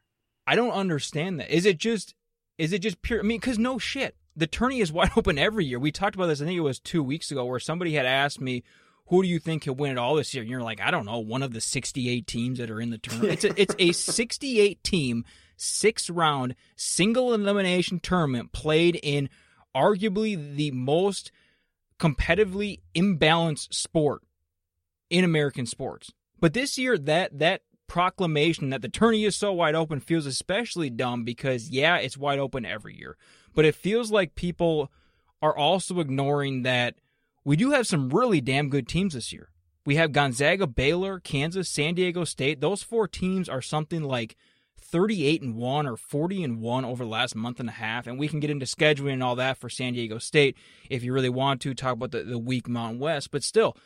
I 0.47 0.55
don't 0.55 0.71
understand 0.71 1.39
that. 1.39 1.51
Is 1.55 1.65
it 1.67 1.77
just 1.77 2.15
is 2.57 2.73
it 2.73 2.79
just 2.79 3.01
pure 3.03 3.19
I 3.19 3.23
mean 3.23 3.39
cuz 3.39 3.59
no 3.59 3.77
shit. 3.77 4.15
The 4.35 4.47
tourney 4.47 4.79
is 4.79 4.91
wide 4.93 5.11
open 5.15 5.37
every 5.37 5.65
year. 5.65 5.79
We 5.79 5.91
talked 5.91 6.15
about 6.15 6.27
this 6.27 6.41
I 6.41 6.45
think 6.45 6.57
it 6.57 6.61
was 6.61 6.79
2 6.79 7.03
weeks 7.03 7.31
ago 7.31 7.45
where 7.45 7.59
somebody 7.59 7.93
had 7.93 8.05
asked 8.05 8.41
me 8.41 8.63
who 9.07 9.21
do 9.21 9.27
you 9.27 9.39
think 9.39 9.65
will 9.65 9.75
win 9.75 9.91
it 9.91 9.97
all 9.97 10.15
this 10.15 10.33
year? 10.33 10.41
And 10.41 10.49
you're 10.49 10.61
like, 10.61 10.79
I 10.79 10.89
don't 10.89 11.05
know, 11.05 11.19
one 11.19 11.43
of 11.43 11.51
the 11.51 11.59
68 11.59 12.25
teams 12.25 12.59
that 12.59 12.71
are 12.71 12.79
in 12.79 12.91
the 12.91 12.97
tournament. 12.97 13.33
it's 13.33 13.43
a, 13.43 13.61
it's 13.61 13.75
a 13.77 13.91
68 14.13 14.81
team, 14.85 15.25
six 15.57 16.09
round, 16.09 16.55
single 16.77 17.33
elimination 17.33 17.99
tournament 17.99 18.53
played 18.53 18.97
in 19.03 19.29
arguably 19.75 20.55
the 20.55 20.71
most 20.71 21.29
competitively 21.99 22.79
imbalanced 22.95 23.73
sport 23.73 24.23
in 25.09 25.25
American 25.25 25.65
sports. 25.65 26.11
But 26.39 26.53
this 26.53 26.77
year, 26.77 26.97
that 26.97 27.37
that 27.37 27.63
proclamation 27.87 28.69
that 28.69 28.81
the 28.81 28.87
tourney 28.87 29.25
is 29.25 29.35
so 29.35 29.51
wide 29.51 29.75
open 29.75 29.99
feels 29.99 30.25
especially 30.25 30.89
dumb 30.89 31.25
because 31.25 31.69
yeah, 31.69 31.97
it's 31.97 32.17
wide 32.17 32.39
open 32.39 32.65
every 32.65 32.97
year, 32.97 33.17
but 33.53 33.65
it 33.65 33.75
feels 33.75 34.11
like 34.11 34.35
people 34.35 34.91
are 35.41 35.55
also 35.55 35.99
ignoring 35.99 36.63
that 36.63 36.95
we 37.43 37.55
do 37.55 37.71
have 37.71 37.87
some 37.87 38.09
really 38.09 38.41
damn 38.41 38.69
good 38.69 38.87
teams 38.87 39.13
this 39.13 39.33
year. 39.33 39.49
We 39.85 39.95
have 39.95 40.11
Gonzaga, 40.11 40.67
Baylor, 40.67 41.19
Kansas, 41.19 41.67
San 41.67 41.95
Diego 41.95 42.23
State. 42.23 42.61
Those 42.61 42.83
four 42.83 43.07
teams 43.07 43.49
are 43.49 43.63
something 43.63 44.03
like 44.03 44.35
38 44.91 45.41
and 45.41 45.55
1 45.55 45.87
or 45.87 45.95
40 45.95 46.43
and 46.43 46.61
1 46.61 46.85
over 46.85 47.03
the 47.03 47.09
last 47.09 47.35
month 47.35 47.59
and 47.59 47.69
a 47.69 47.73
half 47.73 48.07
and 48.07 48.19
we 48.19 48.27
can 48.27 48.41
get 48.41 48.49
into 48.49 48.65
scheduling 48.65 49.13
and 49.13 49.23
all 49.23 49.35
that 49.35 49.57
for 49.57 49.69
San 49.69 49.93
Diego 49.93 50.17
State 50.17 50.57
if 50.89 51.01
you 51.03 51.13
really 51.13 51.29
want 51.29 51.61
to 51.61 51.73
talk 51.73 51.93
about 51.93 52.11
the, 52.11 52.23
the 52.23 52.37
weak 52.37 52.67
Mountain 52.67 52.99
West 52.99 53.31
but 53.31 53.41
still 53.41 53.77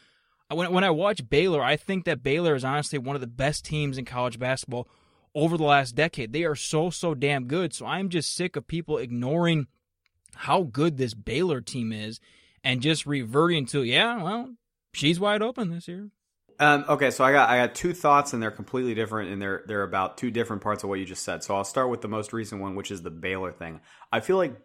when 0.49 0.71
when 0.71 0.83
I 0.83 0.89
watch 0.89 1.29
Baylor 1.29 1.61
I 1.61 1.75
think 1.75 2.05
that 2.05 2.23
Baylor 2.23 2.55
is 2.55 2.65
honestly 2.65 2.97
one 2.97 3.15
of 3.15 3.21
the 3.21 3.27
best 3.27 3.65
teams 3.65 3.99
in 3.99 4.05
college 4.05 4.39
basketball 4.39 4.87
over 5.35 5.57
the 5.57 5.63
last 5.63 5.93
decade 5.95 6.33
they 6.33 6.43
are 6.43 6.55
so 6.55 6.89
so 6.89 7.13
damn 7.13 7.45
good 7.45 7.73
so 7.73 7.85
I'm 7.85 8.09
just 8.09 8.33
sick 8.33 8.55
of 8.55 8.67
people 8.67 8.97
ignoring 8.97 9.67
how 10.35 10.63
good 10.63 10.97
this 10.97 11.13
Baylor 11.13 11.61
team 11.61 11.91
is 11.91 12.19
and 12.63 12.81
just 12.81 13.05
reverting 13.05 13.65
to, 13.67 13.83
yeah, 13.83 14.21
well, 14.21 14.55
she's 14.93 15.19
wide 15.19 15.41
open 15.41 15.69
this 15.69 15.87
year. 15.87 16.09
Um, 16.57 16.85
okay, 16.87 17.11
so 17.11 17.23
I 17.25 17.33
got 17.33 17.49
I 17.49 17.57
got 17.57 17.75
two 17.75 17.93
thoughts 17.93 18.31
and 18.31 18.41
they're 18.41 18.49
completely 18.49 18.93
different 18.95 19.29
and 19.29 19.41
they're 19.41 19.63
they're 19.67 19.83
about 19.83 20.17
two 20.17 20.31
different 20.31 20.61
parts 20.61 20.83
of 20.83 20.89
what 20.89 20.99
you 20.99 21.05
just 21.05 21.23
said. 21.23 21.43
So 21.43 21.53
I'll 21.53 21.65
start 21.65 21.89
with 21.89 21.99
the 22.01 22.07
most 22.07 22.31
recent 22.31 22.61
one, 22.61 22.75
which 22.75 22.91
is 22.91 23.01
the 23.01 23.11
Baylor 23.11 23.51
thing. 23.51 23.81
I 24.09 24.21
feel 24.21 24.37
like 24.37 24.55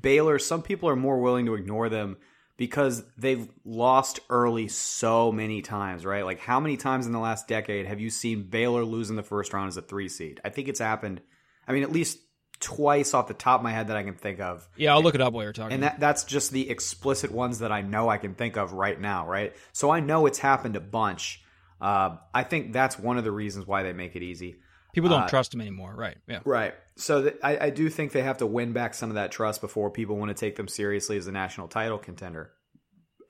Baylor, 0.00 0.40
some 0.40 0.62
people 0.62 0.88
are 0.88 0.96
more 0.96 1.20
willing 1.20 1.46
to 1.46 1.54
ignore 1.54 1.88
them 1.88 2.16
because 2.56 3.02
they've 3.16 3.48
lost 3.64 4.20
early 4.30 4.68
so 4.68 5.32
many 5.32 5.62
times, 5.62 6.04
right? 6.04 6.24
Like 6.24 6.40
how 6.40 6.60
many 6.60 6.76
times 6.76 7.06
in 7.06 7.12
the 7.12 7.18
last 7.18 7.48
decade 7.48 7.86
have 7.86 8.00
you 8.00 8.10
seen 8.10 8.44
Baylor 8.44 8.84
lose 8.84 9.10
in 9.10 9.16
the 9.16 9.22
first 9.22 9.52
round 9.52 9.68
as 9.68 9.76
a 9.76 9.82
three 9.82 10.08
seed? 10.08 10.40
I 10.44 10.50
think 10.50 10.68
it's 10.68 10.80
happened. 10.80 11.20
I 11.66 11.72
mean, 11.72 11.82
at 11.82 11.92
least 11.92 12.18
twice 12.60 13.12
off 13.14 13.28
the 13.28 13.34
top 13.34 13.60
of 13.60 13.64
my 13.64 13.72
head 13.72 13.88
that 13.88 13.96
I 13.96 14.02
can 14.02 14.14
think 14.14 14.40
of. 14.40 14.68
Yeah, 14.76 14.94
I'll 14.94 15.02
look 15.02 15.14
it 15.14 15.20
up 15.20 15.32
while 15.32 15.42
you're 15.42 15.52
talking. 15.52 15.74
And 15.74 15.82
that 15.82 16.00
that's 16.00 16.24
just 16.24 16.52
the 16.52 16.70
explicit 16.70 17.30
ones 17.30 17.58
that 17.58 17.72
I 17.72 17.82
know 17.82 18.08
I 18.08 18.18
can 18.18 18.34
think 18.34 18.56
of 18.56 18.72
right 18.72 18.98
now, 18.98 19.26
right? 19.26 19.54
So 19.72 19.90
I 19.90 20.00
know 20.00 20.26
it's 20.26 20.38
happened 20.38 20.76
a 20.76 20.80
bunch. 20.80 21.42
Uh, 21.80 22.16
I 22.32 22.44
think 22.44 22.72
that's 22.72 22.98
one 22.98 23.18
of 23.18 23.24
the 23.24 23.32
reasons 23.32 23.66
why 23.66 23.82
they 23.82 23.92
make 23.92 24.14
it 24.14 24.22
easy. 24.22 24.56
People 24.92 25.08
don't 25.08 25.22
uh, 25.22 25.28
trust 25.28 25.52
them 25.52 25.60
anymore, 25.60 25.94
right? 25.96 26.18
Yeah. 26.28 26.40
Right. 26.44 26.74
So 26.96 27.22
th- 27.22 27.36
I, 27.42 27.66
I 27.66 27.70
do 27.70 27.88
think 27.88 28.12
they 28.12 28.22
have 28.22 28.38
to 28.38 28.46
win 28.46 28.72
back 28.72 28.92
some 28.92 29.08
of 29.08 29.14
that 29.14 29.32
trust 29.32 29.60
before 29.62 29.90
people 29.90 30.16
want 30.16 30.28
to 30.28 30.34
take 30.34 30.56
them 30.56 30.68
seriously 30.68 31.16
as 31.16 31.26
a 31.26 31.32
national 31.32 31.68
title 31.68 31.98
contender. 31.98 32.52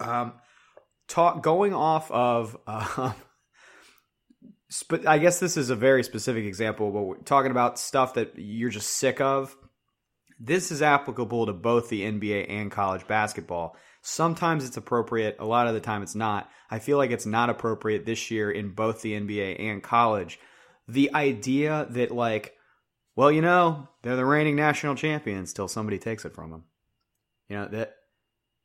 Um, 0.00 0.32
talk 1.06 1.42
going 1.42 1.72
off 1.72 2.10
of, 2.10 2.56
uh, 2.66 3.12
sp- 4.74 5.06
I 5.06 5.18
guess 5.18 5.38
this 5.38 5.56
is 5.56 5.70
a 5.70 5.76
very 5.76 6.02
specific 6.02 6.44
example, 6.44 6.90
but 6.90 7.02
we're 7.02 7.18
talking 7.18 7.52
about 7.52 7.78
stuff 7.78 8.14
that 8.14 8.32
you're 8.36 8.70
just 8.70 8.90
sick 8.90 9.20
of. 9.20 9.56
This 10.40 10.72
is 10.72 10.82
applicable 10.82 11.46
to 11.46 11.52
both 11.52 11.88
the 11.88 12.02
NBA 12.02 12.46
and 12.50 12.72
college 12.72 13.06
basketball. 13.06 13.76
Sometimes 14.00 14.64
it's 14.66 14.76
appropriate, 14.76 15.36
a 15.38 15.44
lot 15.44 15.68
of 15.68 15.74
the 15.74 15.80
time 15.80 16.02
it's 16.02 16.16
not. 16.16 16.50
I 16.68 16.80
feel 16.80 16.98
like 16.98 17.12
it's 17.12 17.26
not 17.26 17.50
appropriate 17.50 18.04
this 18.04 18.32
year 18.32 18.50
in 18.50 18.70
both 18.70 19.02
the 19.02 19.12
NBA 19.12 19.60
and 19.60 19.80
college 19.80 20.40
the 20.92 21.14
idea 21.14 21.86
that 21.90 22.10
like 22.10 22.54
well 23.16 23.30
you 23.30 23.42
know 23.42 23.88
they're 24.02 24.16
the 24.16 24.24
reigning 24.24 24.56
national 24.56 24.94
champions 24.94 25.52
till 25.52 25.68
somebody 25.68 25.98
takes 25.98 26.24
it 26.24 26.34
from 26.34 26.50
them 26.50 26.64
you 27.48 27.56
know 27.56 27.68
that 27.68 27.96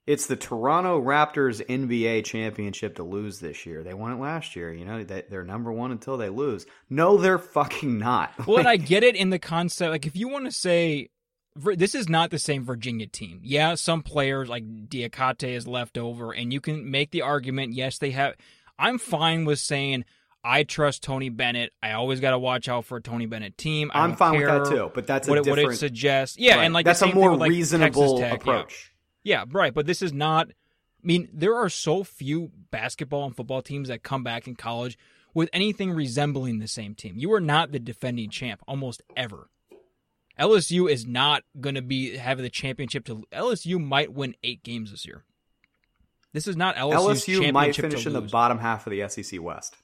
it's 0.05 0.27
the 0.27 0.35
toronto 0.35 1.01
raptors 1.01 1.65
nba 1.65 2.23
championship 2.23 2.95
to 2.95 3.03
lose 3.03 3.39
this 3.39 3.65
year 3.65 3.83
they 3.83 3.93
won 3.93 4.11
it 4.13 4.19
last 4.19 4.55
year 4.55 4.73
you 4.73 4.85
know 4.85 5.03
they, 5.03 5.23
they're 5.29 5.43
number 5.43 5.71
one 5.71 5.91
until 5.91 6.17
they 6.17 6.29
lose 6.29 6.65
no 6.89 7.17
they're 7.17 7.39
fucking 7.39 7.97
not 7.97 8.31
Well, 8.47 8.59
and 8.59 8.67
I 8.67 8.77
get 8.77 9.03
it 9.03 9.15
in 9.15 9.29
the 9.29 9.39
concept. 9.39 9.91
Like, 9.91 10.05
if 10.05 10.15
you 10.15 10.29
want 10.29 10.45
to 10.45 10.51
say 10.51 11.09
this 11.57 11.95
is 11.95 12.07
not 12.07 12.29
the 12.29 12.39
same 12.39 12.63
Virginia 12.63 13.07
team. 13.07 13.39
Yeah, 13.43 13.75
some 13.75 14.03
players 14.03 14.49
like 14.49 14.63
Diakite 14.87 15.55
is 15.55 15.67
left 15.67 15.97
over, 15.97 16.31
and 16.31 16.53
you 16.53 16.61
can 16.61 16.89
make 16.89 17.11
the 17.11 17.23
argument. 17.23 17.73
Yes, 17.73 17.97
they 17.97 18.11
have. 18.11 18.35
I'm 18.77 18.99
fine 18.99 19.45
with 19.45 19.59
saying 19.59 20.05
I 20.43 20.63
trust 20.63 21.03
Tony 21.03 21.29
Bennett. 21.29 21.73
I 21.81 21.93
always 21.93 22.19
got 22.19 22.31
to 22.31 22.39
watch 22.39 22.69
out 22.69 22.85
for 22.85 22.97
a 22.97 23.01
Tony 23.01 23.25
Bennett 23.25 23.57
team. 23.57 23.91
I 23.93 24.03
i'm 24.03 24.15
fine 24.15 24.37
with 24.37 24.47
that 24.47 24.69
too 24.69 24.91
but 24.93 25.07
that's 25.07 25.27
a 25.27 25.31
What 25.31 25.39
it, 25.39 25.49
what 25.49 25.59
it 25.59 25.75
suggests, 25.75 26.37
yeah, 26.37 26.55
right. 26.55 26.63
and 26.63 26.73
like 26.73 26.85
that's 26.85 27.01
a 27.01 27.13
more 27.13 27.31
with, 27.31 27.41
like, 27.41 27.49
reasonable 27.49 28.19
Tech, 28.19 28.41
approach 28.41 28.93
Yeah, 29.23 29.45
right. 29.51 29.73
But 29.73 29.85
this 29.85 30.01
is 30.01 30.13
not. 30.13 30.49
I 30.49 31.07
mean, 31.07 31.29
there 31.31 31.55
are 31.55 31.69
so 31.69 32.03
few 32.03 32.51
basketball 32.71 33.25
and 33.25 33.35
football 33.35 33.61
teams 33.61 33.87
that 33.87 34.03
come 34.03 34.23
back 34.23 34.47
in 34.47 34.55
college 34.55 34.97
with 35.33 35.49
anything 35.53 35.91
resembling 35.91 36.59
the 36.59 36.67
same 36.67 36.95
team. 36.95 37.13
You 37.17 37.31
are 37.33 37.39
not 37.39 37.71
the 37.71 37.79
defending 37.79 38.29
champ 38.29 38.61
almost 38.67 39.03
ever. 39.15 39.49
LSU 40.39 40.89
is 40.89 41.05
not 41.05 41.43
going 41.59 41.75
to 41.75 41.81
be 41.81 42.17
having 42.17 42.43
the 42.43 42.49
championship 42.49 43.05
to 43.05 43.23
LSU 43.31 43.83
might 43.83 44.13
win 44.13 44.35
eight 44.43 44.63
games 44.63 44.91
this 44.91 45.05
year. 45.05 45.23
This 46.33 46.47
is 46.47 46.55
not 46.55 46.75
LSU's 46.75 47.25
lsu 47.25 47.51
might 47.51 47.75
finish 47.75 48.05
in 48.05 48.13
the 48.13 48.21
bottom 48.21 48.59
half 48.59 48.85
of 48.85 48.91
the 48.91 49.07
sec 49.07 49.41
west 49.41 49.77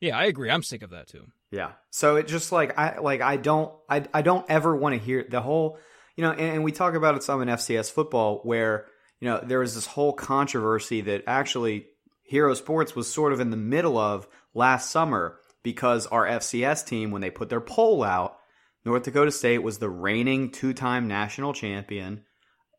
Yeah, 0.00 0.18
I 0.18 0.24
agree. 0.24 0.50
I'm 0.50 0.62
sick 0.62 0.82
of 0.82 0.90
that 0.90 1.08
too. 1.08 1.26
Yeah. 1.50 1.72
So 1.90 2.16
it 2.16 2.26
just 2.26 2.52
like 2.52 2.78
I 2.78 2.98
like 2.98 3.20
I 3.20 3.36
don't 3.36 3.72
I 3.88 4.04
I 4.12 4.22
don't 4.22 4.44
ever 4.48 4.74
want 4.76 4.94
to 4.94 5.00
hear 5.00 5.24
the 5.28 5.40
whole 5.40 5.78
you 6.16 6.22
know 6.22 6.32
and, 6.32 6.56
and 6.56 6.64
we 6.64 6.72
talk 6.72 6.94
about 6.94 7.14
it 7.16 7.22
some 7.22 7.40
in 7.42 7.48
FCS 7.48 7.90
football 7.90 8.40
where 8.42 8.86
you 9.20 9.28
know 9.28 9.40
there 9.42 9.60
was 9.60 9.74
this 9.74 9.86
whole 9.86 10.12
controversy 10.12 11.00
that 11.02 11.24
actually 11.26 11.86
Hero 12.24 12.54
Sports 12.54 12.96
was 12.96 13.12
sort 13.12 13.32
of 13.32 13.40
in 13.40 13.50
the 13.50 13.56
middle 13.56 13.96
of 13.96 14.26
last 14.54 14.90
summer 14.90 15.38
because 15.62 16.06
our 16.08 16.26
FCS 16.26 16.86
team 16.86 17.10
when 17.10 17.22
they 17.22 17.30
put 17.30 17.48
their 17.48 17.60
poll 17.60 18.02
out 18.02 18.38
North 18.84 19.04
Dakota 19.04 19.32
State 19.32 19.62
was 19.62 19.78
the 19.78 19.90
reigning 19.90 20.50
two-time 20.50 21.08
national 21.08 21.52
champion 21.52 22.24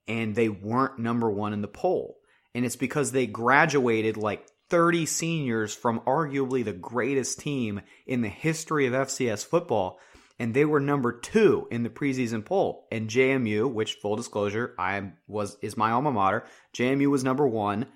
and 0.08 0.36
they 0.36 0.50
weren't 0.50 1.00
number 1.00 1.30
1 1.30 1.54
in 1.54 1.62
the 1.62 1.68
poll 1.68 2.18
and 2.54 2.66
it's 2.66 2.76
because 2.76 3.12
they 3.12 3.28
graduated 3.28 4.18
like 4.18 4.46
30 4.70 5.06
seniors 5.06 5.74
from 5.74 6.02
arguably 6.02 6.64
the 6.64 6.74
greatest 6.74 7.40
team 7.40 7.82
in 8.06 8.22
the 8.22 8.30
history 8.30 8.86
of 8.86 8.94
FCS 8.94 9.46
football, 9.46 10.00
and 10.40 10.54
they 10.54 10.66
were 10.66 10.80
number 10.80 11.12
two 11.12 11.68
in 11.72 11.84
the 11.84 11.90
preseason 11.90 12.46
poll. 12.46 12.88
And 12.92 13.10
JMU, 13.10 13.72
which 13.72 13.96
full 13.96 14.16
disclosure, 14.16 14.76
I 14.78 15.14
was 15.28 15.58
is 15.62 15.78
my 15.78 15.92
alma 15.92 16.12
mater. 16.12 16.46
JMU 16.76 17.10
was 17.10 17.24
number 17.24 17.48
one, 17.48 17.88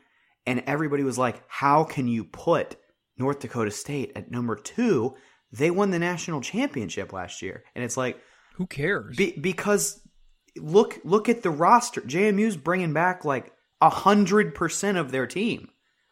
and 0.46 0.64
everybody 0.66 1.04
was 1.04 1.18
like, 1.18 1.44
"How 1.48 1.84
can 1.84 2.08
you 2.08 2.24
put 2.24 2.78
North 3.18 3.40
Dakota 3.40 3.72
State 3.72 4.14
at 4.16 4.32
number 4.32 4.56
two? 4.56 5.16
They 5.52 5.70
won 5.70 5.92
the 5.92 6.00
national 6.00 6.42
championship 6.42 7.14
last 7.14 7.42
year." 7.42 7.64
And 7.76 7.84
it's 7.84 7.98
like, 7.98 8.20
Who 8.56 8.66
cares? 8.66 9.16
be, 9.18 9.38
because 9.40 10.02
look 10.58 11.00
look 11.04 11.30
at 11.30 11.44
the 11.44 11.52
roster. 11.52 12.02
JMU's 12.02 12.58
bringing 12.58 12.94
back 12.94 13.24
like 13.26 13.52
a 13.82 13.90
hundred 13.90 14.56
percent 14.56 14.98
of 14.98 15.12
their 15.12 15.28
team. 15.28 15.70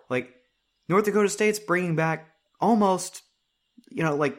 Like 0.10 0.34
North 0.89 1.06
Dakota 1.06 1.30
State's 1.30 1.60
bringing 1.60 1.95
back 1.95 2.28
almost, 2.60 3.21
you 3.89 4.04
know, 4.04 4.15
like 4.15 4.38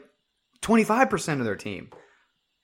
twenty 0.60 0.84
five 0.84 1.08
percent 1.08 1.40
of 1.40 1.46
their 1.46 1.56
team. 1.56 1.90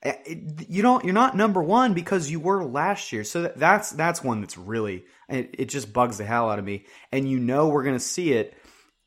Eh, 0.02 0.34
You 0.68 0.82
don't. 0.82 1.04
You're 1.04 1.14
not 1.14 1.36
number 1.36 1.62
one 1.62 1.94
because 1.94 2.30
you 2.30 2.40
were 2.40 2.64
last 2.64 3.12
year. 3.12 3.24
So 3.24 3.52
that's 3.56 3.90
that's 3.90 4.22
one 4.22 4.40
that's 4.40 4.58
really 4.58 5.04
it, 5.28 5.54
it 5.58 5.64
just 5.66 5.92
bugs 5.92 6.18
the 6.18 6.24
hell 6.24 6.50
out 6.50 6.58
of 6.58 6.64
me. 6.64 6.84
And 7.12 7.28
you 7.30 7.38
know 7.38 7.68
we're 7.68 7.84
gonna 7.84 8.00
see 8.00 8.32
it 8.32 8.54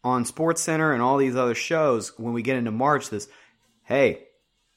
on 0.04 0.24
Sports 0.26 0.62
Center 0.62 0.94
and 0.94 1.02
all 1.02 1.18
these 1.18 1.36
other 1.36 1.56
shows 1.56 2.18
when 2.18 2.34
we 2.34 2.42
get 2.42 2.56
into 2.58 2.72
March. 2.72 3.10
This, 3.10 3.28
hey, 3.84 4.24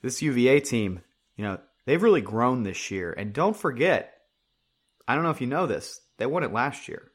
this 0.03 0.21
UVA 0.21 0.61
team, 0.61 1.01
you 1.37 1.45
know, 1.45 1.59
they've 1.87 2.03
really 2.03 2.21
grown 2.21 2.65
this 2.65 2.91
year. 2.91 3.13
And 3.13 3.33
don't 3.33 3.57
forget, 3.57 4.15
I 5.07 5.15
don't 5.15 5.23
know 5.23 5.31
if 5.31 5.41
you 5.41 5.47
know 5.47 5.67
this, 5.67 6.01
they 6.19 6.27
won 6.27 6.43
it 6.43 6.53
last 6.53 6.89
year. 6.89 7.13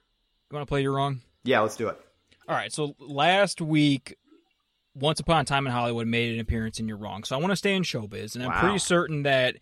you 0.49 0.55
want 0.55 0.65
to 0.65 0.69
play 0.71 0.81
you 0.81 0.93
wrong? 0.95 1.19
Yeah, 1.43 1.59
let's 1.59 1.75
do 1.75 1.89
it. 1.89 1.99
All 2.47 2.55
right, 2.55 2.71
so 2.71 2.95
last 2.99 3.59
week, 3.61 4.15
Once 4.95 5.19
Upon 5.19 5.41
a 5.41 5.43
Time 5.43 5.67
in 5.67 5.73
Hollywood 5.73 6.07
made 6.07 6.33
an 6.33 6.39
appearance 6.39 6.79
in 6.79 6.87
You're 6.87 6.97
Wrong. 6.97 7.23
So 7.23 7.35
I 7.35 7.39
want 7.39 7.51
to 7.51 7.57
stay 7.57 7.75
in 7.75 7.83
showbiz, 7.83 8.35
and 8.35 8.43
I'm 8.43 8.51
Wow. 8.51 8.61
pretty 8.61 8.79
certain 8.79 9.23
that 9.23 9.57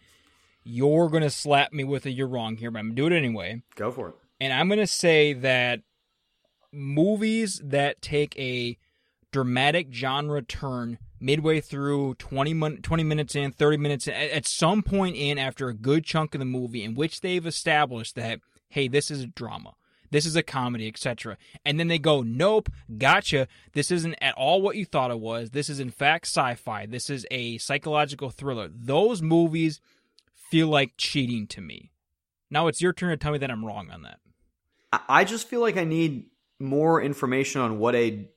you're 0.63 1.09
going 1.09 1.23
to 1.23 1.29
slap 1.29 1.73
me 1.73 1.83
with 1.83 2.05
a 2.05 2.11
You're 2.11 2.27
Wrong 2.27 2.57
here, 2.57 2.69
but 2.71 2.79
I'm 2.79 2.85
going 2.93 2.95
to 2.95 3.01
do 3.09 3.15
it 3.15 3.17
anyway. 3.17 3.61
Go 3.75 3.91
for 3.91 4.09
it. 4.09 4.15
And 4.39 4.53
I'm 4.53 4.67
going 4.67 4.79
to 4.79 4.87
say 4.87 5.33
that 5.33 5.81
movies 6.71 7.59
that 7.63 8.01
take 8.01 8.37
a 8.37 8.77
dramatic 9.31 9.87
genre 9.91 10.41
turn 10.41 10.97
midway 11.19 11.59
through 11.61 12.13
20, 12.15 12.53
min- 12.53 12.81
20 12.81 13.03
minutes 13.03 13.35
in, 13.35 13.51
30 13.51 13.77
minutes 13.77 14.07
in, 14.07 14.13
at, 14.13 14.29
at 14.29 14.45
some 14.45 14.83
point 14.83 15.15
in 15.15 15.37
after 15.39 15.69
a 15.69 15.73
good 15.73 16.03
chunk 16.05 16.35
of 16.35 16.39
the 16.39 16.45
movie 16.45 16.83
in 16.83 16.93
which 16.93 17.21
they've 17.21 17.45
established 17.47 18.15
that, 18.15 18.39
hey, 18.69 18.87
this 18.87 19.09
is 19.09 19.21
a 19.23 19.27
drama. 19.27 19.73
This 20.15 20.25
is 20.25 20.37
a 20.37 20.43
comedy, 20.43 20.87
etc. 20.87 21.35
And 21.65 21.77
then 21.77 21.89
they 21.89 21.99
go, 21.99 22.21
nope, 22.21 22.69
gotcha. 22.97 23.49
This 23.73 23.91
isn't 23.91 24.13
at 24.21 24.33
all 24.35 24.61
what 24.61 24.77
you 24.77 24.85
thought 24.85 25.11
it 25.11 25.19
was. 25.19 25.49
This 25.49 25.69
is, 25.69 25.81
in 25.81 25.89
fact, 25.89 26.25
sci 26.25 26.55
fi. 26.55 26.85
This 26.85 27.09
is 27.09 27.25
a 27.29 27.57
psychological 27.57 28.29
thriller. 28.29 28.69
Those 28.73 29.21
movies 29.21 29.81
feel 30.33 30.69
like 30.69 30.93
cheating 30.97 31.47
to 31.47 31.59
me. 31.59 31.91
Now 32.49 32.67
it's 32.67 32.79
your 32.81 32.93
turn 32.93 33.09
to 33.09 33.17
tell 33.17 33.33
me 33.33 33.39
that 33.39 33.51
I'm 33.51 33.65
wrong 33.65 33.89
on 33.91 34.03
that. 34.03 34.19
I- 35.09 35.25
just 35.25 35.49
feel 35.49 35.59
like 35.59 35.75
I 35.75 35.83
need 35.83 36.27
more 36.61 37.01
information 37.01 37.59
on 37.59 37.77
what 37.77 37.93
a 37.93 38.29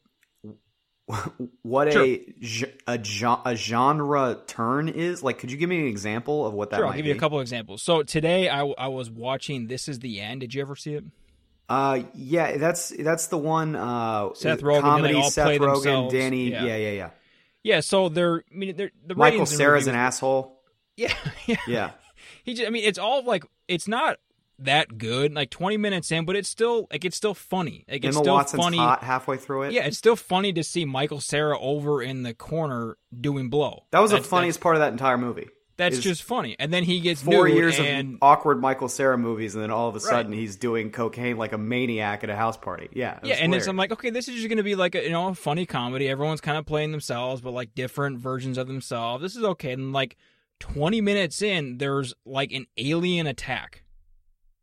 what 1.62 1.92
Sure. 1.92 2.02
a 2.04 2.34
a, 2.88 3.00
a 3.46 3.54
genre 3.56 4.38
turn 4.48 4.88
is. 4.88 5.22
Like, 5.22 5.38
could 5.38 5.52
you 5.52 5.56
give 5.56 5.70
me 5.70 5.78
an 5.80 5.86
example 5.86 6.44
of 6.44 6.54
what 6.54 6.70
that 6.70 6.76
Sure, 6.78 6.86
might 6.86 6.90
I'll 6.90 6.96
give 6.96 7.04
be? 7.04 7.10
you 7.10 7.14
a 7.14 7.18
couple 7.18 7.38
examples. 7.40 7.82
So 7.82 8.02
today 8.02 8.48
I, 8.48 8.66
I 8.66 8.88
was 8.88 9.10
watching 9.10 9.68
This 9.68 9.86
Is 9.88 10.00
the 10.00 10.20
End. 10.20 10.40
Did 10.40 10.54
you 10.54 10.60
ever 10.60 10.74
see 10.74 10.94
it? 10.94 11.04
Uh, 11.68 12.02
yeah, 12.14 12.56
that's 12.56 12.88
that's 12.88 13.26
the 13.26 13.38
one. 13.38 13.76
Uh, 13.76 14.30
Seth 14.34 14.60
Rogen, 14.62 14.80
comedy. 14.80 15.14
all 15.14 15.30
Seth 15.30 15.48
Rogen, 15.48 15.74
themselves. 15.74 16.12
Danny. 16.14 16.50
Yeah. 16.50 16.64
Yeah, 16.64 16.76
yeah, 16.76 16.90
yeah. 16.90 17.10
Yeah, 17.62 17.80
so 17.80 18.08
they're 18.08 18.44
I 18.50 18.54
mean 18.54 18.76
they're 18.76 18.90
the 19.06 19.14
Michael 19.14 19.44
Cera's 19.46 19.86
an 19.86 19.94
asshole. 19.94 20.54
Yeah, 20.96 21.14
yeah. 21.46 21.56
Yeah, 21.68 21.90
He 22.42 22.54
just, 22.54 22.66
I 22.66 22.70
mean 22.70 22.82
it's 22.84 22.98
all 22.98 23.22
like 23.22 23.44
it's 23.68 23.86
not 23.86 24.18
that 24.58 24.98
good. 24.98 25.32
Like 25.32 25.50
20 25.50 25.76
minutes 25.76 26.10
in, 26.10 26.24
but 26.24 26.34
it's 26.34 26.48
still 26.48 26.88
like 26.90 27.04
it's 27.04 27.16
still 27.16 27.34
funny. 27.34 27.84
Like 27.88 28.04
it's 28.04 28.16
Emma 28.16 28.24
still 28.24 28.34
Watson's 28.34 28.62
funny. 28.64 28.78
hot 28.78 29.04
halfway 29.04 29.36
through 29.36 29.64
it. 29.64 29.72
Yeah, 29.74 29.84
it's 29.84 29.98
still 29.98 30.16
funny 30.16 30.52
to 30.54 30.64
see 30.64 30.84
Michael 30.84 31.20
Cera 31.20 31.56
over 31.60 32.02
in 32.02 32.24
the 32.24 32.34
corner 32.34 32.96
doing 33.20 33.48
blow. 33.48 33.84
that 33.92 34.00
was 34.00 34.10
the 34.10 34.20
funniest 34.20 34.60
part 34.60 34.74
of 34.74 34.80
that 34.80 34.90
entire 34.90 35.18
movie. 35.18 35.48
That's 35.78 35.98
just 36.00 36.22
funny. 36.24 36.54
And 36.58 36.72
then 36.72 36.84
he 36.84 37.00
gets 37.00 37.22
four 37.22 37.48
years 37.48 37.78
and 37.78 38.14
of 38.14 38.18
awkward 38.20 38.60
Michael 38.60 38.88
Cera 38.88 39.16
movies, 39.16 39.54
and 39.54 39.62
then 39.64 39.70
all 39.70 39.88
of 39.88 39.94
a 39.94 39.98
Right. 40.00 40.02
sudden 40.04 40.32
he's 40.32 40.56
doing 40.56 40.90
cocaine 40.90 41.36
like 41.38 41.52
a 41.52 41.58
maniac 41.58 42.22
at 42.24 42.28
a 42.30 42.36
house 42.36 42.56
party. 42.56 42.88
Yeah, 42.92 43.18
yeah, 43.22 43.34
and 43.36 43.44
hilarious. 43.44 43.66
I'm 43.68 43.76
like, 43.76 43.92
okay, 43.92 44.10
this 44.10 44.28
is 44.28 44.34
just 44.34 44.48
gonna 44.48 44.62
be 44.62 44.74
like 44.74 44.94
a 44.94 45.04
you 45.04 45.10
know 45.10 45.28
a 45.28 45.34
funny 45.34 45.64
comedy. 45.66 46.08
Everyone's 46.08 46.40
kind 46.40 46.58
of 46.58 46.66
playing 46.66 46.90
themselves, 46.90 47.40
but 47.40 47.52
like 47.52 47.74
different 47.74 48.18
versions 48.18 48.58
of 48.58 48.66
themselves. 48.66 49.22
This 49.22 49.36
is 49.36 49.44
okay. 49.44 49.72
And 49.72 49.92
like 49.92 50.16
20 50.60 51.00
minutes 51.00 51.40
in, 51.40 51.78
there's 51.78 52.12
like 52.26 52.50
an 52.52 52.66
alien 52.76 53.26
attack, 53.28 53.84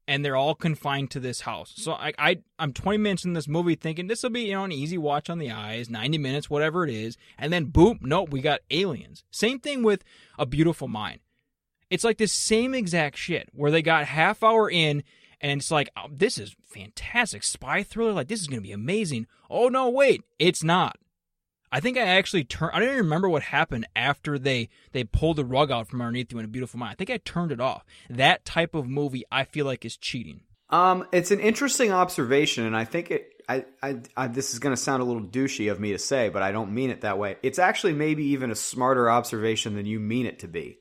and 0.08 0.24
they're 0.24 0.36
all 0.36 0.56
confined 0.56 1.12
to 1.12 1.20
this 1.20 1.42
house. 1.42 1.74
So 1.76 1.94
I, 1.94 2.14
I 2.18 2.38
I'm 2.60 2.74
20 2.74 2.98
minutes 2.98 3.26
in 3.26 3.34
this 3.34 3.48
movie 3.48 3.76
thinking 3.76 4.08
this 4.08 4.24
will 4.24 4.30
be 4.30 4.42
you 4.42 4.54
know 4.54 4.64
an 4.64 4.72
easy 4.72 4.98
watch 4.98 5.30
on 5.30 5.40
the 5.40 5.52
eyes, 5.52 5.90
90 5.90 6.18
minutes, 6.18 6.50
whatever 6.50 6.84
it 6.84 6.94
is, 6.94 7.18
and 7.38 7.52
then 7.52 7.66
boom, 7.66 8.00
nope, 8.02 8.30
we 8.30 8.42
got 8.42 8.62
aliens. 8.72 9.24
Same 9.32 9.60
thing 9.60 9.84
with 9.84 10.04
A 10.38 10.46
Beautiful 10.46 10.88
Mind. 10.88 11.20
It's 11.90 12.04
like 12.04 12.18
this 12.18 12.34
same 12.34 12.74
exact 12.74 13.18
shit 13.18 13.50
where 13.54 13.72
they 13.72 13.82
got 13.82 14.06
half 14.06 14.44
hour 14.44 14.70
in 14.70 15.04
and 15.42 15.60
it's 15.60 15.72
like 15.72 15.90
oh, 15.98 16.08
this 16.12 16.38
is 16.38 16.56
fantastic 16.62 17.44
spy 17.44 17.84
thriller 17.84 18.14
like 18.14 18.28
this 18.28 18.42
is 18.42 18.48
to 18.48 18.62
be 18.62 18.72
amazing. 18.72 19.28
Oh 19.50 19.70
no, 19.70 19.90
wait, 19.90 20.22
it's 20.40 20.64
not. 20.64 20.98
I 21.76 21.82
think 21.82 21.98
I 21.98 22.02
actually 22.04 22.46
turned 22.46 22.72
I 22.74 22.80
don't 22.80 22.88
even 22.88 23.04
remember 23.04 23.28
what 23.28 23.44
happened 23.44 23.86
after 23.98 24.40
they 24.40 24.70
they 24.94 25.04
pulled 25.04 25.36
the 25.36 25.44
rug 25.44 25.72
out 25.72 25.90
from 25.90 26.02
underneath 26.02 26.32
you 26.32 26.40
in 26.40 26.46
a 26.46 26.48
beautiful 26.48 26.80
mind. 26.80 26.92
I 26.94 26.96
think 26.96 27.10
I 27.10 27.18
turned 27.18 27.52
it 27.52 27.60
off. 27.60 27.84
That 28.10 28.46
type 28.46 28.74
of 28.74 28.88
movie 28.88 29.24
I 29.30 29.44
feel 29.44 29.66
like 29.66 29.84
is 29.84 29.98
cheating. 29.98 30.40
Um, 30.70 31.06
it's 31.12 31.32
an 31.32 31.42
interesting 31.42 31.92
observation, 31.92 32.64
and 32.66 32.76
I 32.78 32.86
think 32.86 33.12
it. 33.12 33.30
I, 33.48 33.66
I, 33.84 34.00
I 34.16 34.28
this 34.28 34.54
is 34.54 34.60
going 34.60 34.74
to 34.74 34.82
sound 34.82 35.02
a 35.04 35.06
little 35.06 35.22
douchey 35.22 35.70
of 35.72 35.80
me 35.80 35.92
to 35.92 36.00
say, 36.00 36.30
but 36.30 36.42
I 36.42 36.52
don't 36.52 36.72
mean 36.74 36.90
it 36.90 37.02
that 37.02 37.20
way. 37.20 37.36
It's 37.44 37.60
actually 37.60 37.94
maybe 37.94 38.24
even 38.28 38.50
a 38.52 38.56
smarter 38.56 39.08
observation 39.10 39.76
than 39.76 39.86
you 39.86 40.00
mean 40.00 40.26
it 40.26 40.40
to 40.40 40.48
be, 40.48 40.80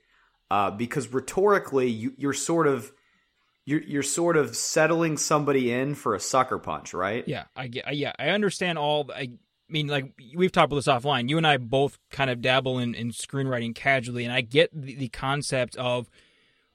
uh, 0.50 0.70
because 0.70 1.12
rhetorically, 1.12 1.90
you, 1.90 2.14
you're 2.16 2.32
sort 2.32 2.66
of 2.66 2.90
you're 3.66 3.82
you're 3.82 4.02
sort 4.02 4.36
of 4.38 4.56
settling 4.56 5.16
somebody 5.18 5.70
in 5.72 5.94
for 5.94 6.14
a 6.14 6.20
sucker 6.20 6.58
punch, 6.58 6.94
right? 6.94 7.26
Yeah, 7.26 7.44
I 7.56 7.66
get. 7.66 7.86
I- 7.88 7.90
Yeah, 7.92 8.12
I 8.18 8.28
understand 8.28 8.78
all. 8.78 9.10
I 9.14 9.30
mean, 9.74 9.88
like 9.88 10.12
we've 10.34 10.52
talked 10.52 10.72
about 10.72 10.76
this 10.76 10.86
offline. 10.86 11.28
You 11.28 11.36
and 11.36 11.46
I 11.46 11.58
both 11.58 11.98
kind 12.10 12.30
of 12.30 12.40
dabble 12.40 12.78
in, 12.78 12.94
in 12.94 13.10
screenwriting 13.10 13.74
casually, 13.74 14.24
and 14.24 14.32
I 14.32 14.40
get 14.40 14.70
the, 14.72 14.94
the 14.94 15.08
concept 15.08 15.76
of 15.76 16.08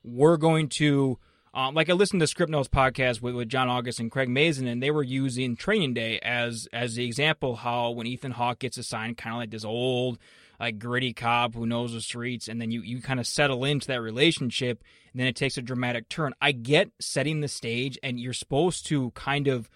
we're 0.04 0.38
going 0.38 0.70
to. 0.70 1.18
Um, 1.52 1.74
like 1.74 1.90
I 1.90 1.94
listened 1.94 2.20
to 2.20 2.28
Script 2.28 2.52
Notes 2.52 2.70
podcast 2.70 3.24
with, 3.24 3.34
with 3.34 3.50
John 3.50 3.70
August 3.70 4.00
and 4.00 4.12
Craig 4.12 4.30
Mazin, 4.30 4.68
and 4.68 4.84
they 4.84 4.92
were 4.92 5.02
using 5.02 5.56
Training 5.56 5.96
Day 5.96 6.20
as 6.20 6.68
as 6.72 6.94
the 6.94 7.06
example 7.06 7.56
how 7.56 7.90
when 7.90 8.06
Ethan 8.06 8.34
Hawke 8.34 8.60
gets 8.60 8.78
assigned 8.78 9.18
kind 9.18 9.34
of 9.34 9.40
like 9.40 9.50
this 9.50 9.66
old 9.66 10.20
like 10.60 10.78
gritty 10.78 11.14
cop 11.14 11.56
who 11.56 11.66
knows 11.66 11.94
the 11.94 12.02
streets, 12.02 12.48
and 12.48 12.62
then 12.62 12.70
you 12.70 12.82
you 12.82 13.02
kind 13.02 13.20
of 13.20 13.26
settle 13.26 13.66
into 13.66 13.88
that 13.88 14.02
relationship, 14.02 14.84
and 15.12 15.20
then 15.20 15.28
it 15.28 15.36
takes 15.36 15.58
a 15.58 15.62
dramatic 15.62 16.08
turn. 16.08 16.34
I 16.40 16.52
get 16.52 16.92
setting 17.00 17.42
the 17.42 17.48
stage, 17.48 17.98
and 18.04 18.20
you're 18.20 18.34
supposed 18.34 18.86
to 18.88 19.10
kind 19.12 19.48
of 19.48 19.70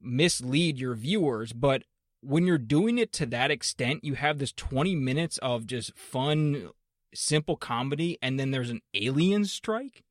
mislead 0.00 0.78
your 0.78 0.94
viewers, 0.94 1.52
but 1.52 1.82
when 2.22 2.46
you're 2.46 2.58
doing 2.58 2.98
it 2.98 3.12
to 3.14 3.26
that 3.26 3.50
extent, 3.50 4.04
you 4.04 4.14
have 4.14 4.38
this 4.38 4.52
20 4.52 4.94
minutes 4.94 5.38
of 5.38 5.66
just 5.66 5.96
fun, 5.96 6.70
simple 7.14 7.56
comedy, 7.56 8.18
and 8.20 8.38
then 8.38 8.50
there's 8.50 8.70
an 8.70 8.82
alien 8.94 9.44
strike. 9.44 10.04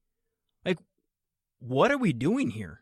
Like, 0.66 0.80
what 1.60 1.92
are 1.92 1.98
we 1.98 2.14
doing 2.14 2.52
here? 2.52 2.82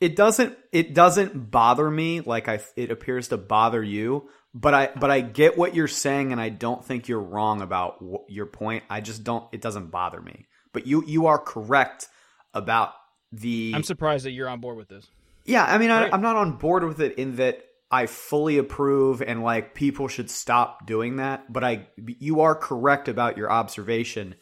It 0.00 0.14
doesn't 0.14 0.56
it 0.70 0.94
doesn't 0.94 1.50
bother 1.50 1.90
me 1.90 2.20
like 2.20 2.48
I 2.48 2.60
it 2.76 2.92
appears 2.92 3.28
to 3.28 3.36
bother 3.36 3.82
you, 3.82 4.28
but 4.54 4.72
I 4.72 4.90
but 4.94 5.10
I 5.10 5.20
get 5.20 5.58
what 5.58 5.74
you're 5.74 5.88
saying, 5.88 6.30
and 6.30 6.40
I 6.40 6.50
don't 6.50 6.84
think 6.84 7.08
you're 7.08 7.20
wrong 7.20 7.62
about 7.62 8.04
your 8.28 8.46
point. 8.46 8.84
I 8.88 9.00
just 9.00 9.24
don't. 9.24 9.48
It 9.50 9.60
doesn't 9.60 9.90
bother 9.90 10.20
me. 10.20 10.46
But 10.72 10.86
you 10.86 11.04
you 11.04 11.26
are 11.26 11.38
correct 11.38 12.06
about 12.54 12.92
the. 13.32 13.72
I'm 13.74 13.82
surprised 13.82 14.24
that 14.24 14.30
you're 14.30 14.48
on 14.48 14.60
board 14.60 14.76
with 14.76 14.88
this. 14.88 15.10
Yeah, 15.48 15.64
I 15.64 15.78
mean, 15.78 15.90
I, 15.90 16.10
I'm 16.10 16.20
not 16.20 16.36
on 16.36 16.58
board 16.58 16.84
with 16.84 17.00
it 17.00 17.18
in 17.18 17.36
that 17.36 17.64
I 17.90 18.06
fully 18.06 18.58
approve 18.58 19.22
and 19.22 19.42
like 19.42 19.74
people 19.74 20.06
should 20.06 20.30
stop 20.30 20.86
doing 20.86 21.16
that. 21.16 21.50
But 21.50 21.64
I, 21.64 21.88
you 21.96 22.42
are 22.42 22.54
correct 22.54 23.08
about 23.08 23.38
your 23.38 23.50
observation 23.50 24.34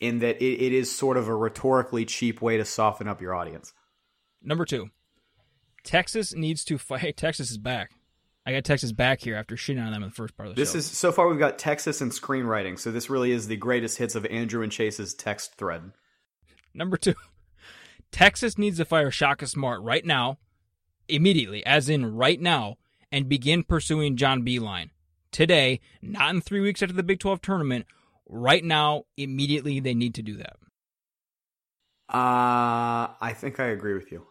in 0.00 0.20
that 0.20 0.42
it, 0.42 0.64
it 0.64 0.72
is 0.72 0.94
sort 0.94 1.18
of 1.18 1.28
a 1.28 1.34
rhetorically 1.36 2.06
cheap 2.06 2.40
way 2.40 2.56
to 2.56 2.64
soften 2.64 3.08
up 3.08 3.20
your 3.20 3.34
audience. 3.34 3.74
Number 4.42 4.64
two, 4.64 4.88
Texas 5.84 6.34
needs 6.34 6.64
to 6.64 6.78
fight. 6.78 7.16
Texas 7.16 7.50
is 7.50 7.58
back. 7.58 7.90
I 8.46 8.52
got 8.52 8.64
Texas 8.64 8.92
back 8.92 9.20
here 9.20 9.36
after 9.36 9.56
shitting 9.56 9.84
on 9.84 9.92
them 9.92 10.02
in 10.02 10.08
the 10.10 10.14
first 10.14 10.36
part 10.36 10.48
of 10.48 10.54
the 10.54 10.60
This 10.60 10.70
show. 10.70 10.78
This 10.78 10.90
is 10.90 10.96
so 10.96 11.12
far 11.12 11.28
we've 11.28 11.38
got 11.38 11.58
Texas 11.58 12.00
and 12.00 12.10
screenwriting, 12.10 12.78
so 12.78 12.90
this 12.90 13.08
really 13.08 13.32
is 13.32 13.48
the 13.48 13.56
greatest 13.56 13.96
hits 13.96 14.14
of 14.14 14.26
Andrew 14.26 14.62
and 14.62 14.70
Chase's 14.70 15.14
text 15.14 15.54
thread. 15.54 15.92
Number 16.74 16.98
two, 16.98 17.14
Texas 18.12 18.58
needs 18.58 18.76
to 18.78 18.84
fire 18.84 19.10
Shaka 19.10 19.46
Smart 19.46 19.80
right 19.82 20.04
now, 20.04 20.38
immediately, 21.08 21.64
as 21.66 21.88
in 21.88 22.14
right 22.14 22.40
now, 22.40 22.76
and 23.12 23.28
begin 23.28 23.62
pursuing 23.62 24.16
John 24.16 24.42
Beilein 24.44 24.90
today, 25.30 25.80
not 26.02 26.34
in 26.34 26.40
three 26.40 26.60
weeks 26.60 26.82
after 26.82 26.94
the 26.94 27.02
Big 27.02 27.20
12 27.20 27.40
tournament. 27.40 27.86
Right 28.28 28.64
now, 28.64 29.04
immediately, 29.16 29.80
they 29.80 29.94
need 29.94 30.14
to 30.14 30.22
do 30.22 30.36
that. 30.38 30.56
Uh 32.08 33.14
I 33.20 33.34
think 33.36 33.58
I 33.60 33.66
agree 33.66 33.94
with 33.94 34.12
you. 34.12 34.26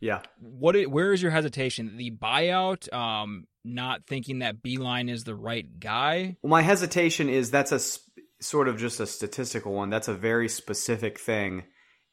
Yeah. 0.00 0.22
What? 0.40 0.76
i- 0.76 0.84
Where 0.86 1.12
is 1.12 1.20
your 1.20 1.30
hesitation? 1.32 1.96
The 1.96 2.10
buyout, 2.10 2.92
um, 2.92 3.46
not 3.64 4.06
thinking 4.06 4.38
that 4.38 4.62
Beilein 4.62 5.10
is 5.10 5.24
the 5.24 5.34
right 5.34 5.78
guy. 5.80 6.36
Well, 6.42 6.50
my 6.50 6.62
hesitation 6.62 7.28
is 7.28 7.50
that's 7.50 7.72
a 7.72 7.78
sp- 7.82 8.06
sort 8.40 8.68
of 8.68 8.78
just 8.78 9.00
a 9.00 9.06
statistical 9.06 9.72
one. 9.72 9.90
That's 9.90 10.08
a 10.08 10.14
very 10.14 10.48
specific 10.48 11.18
thing. 11.18 11.64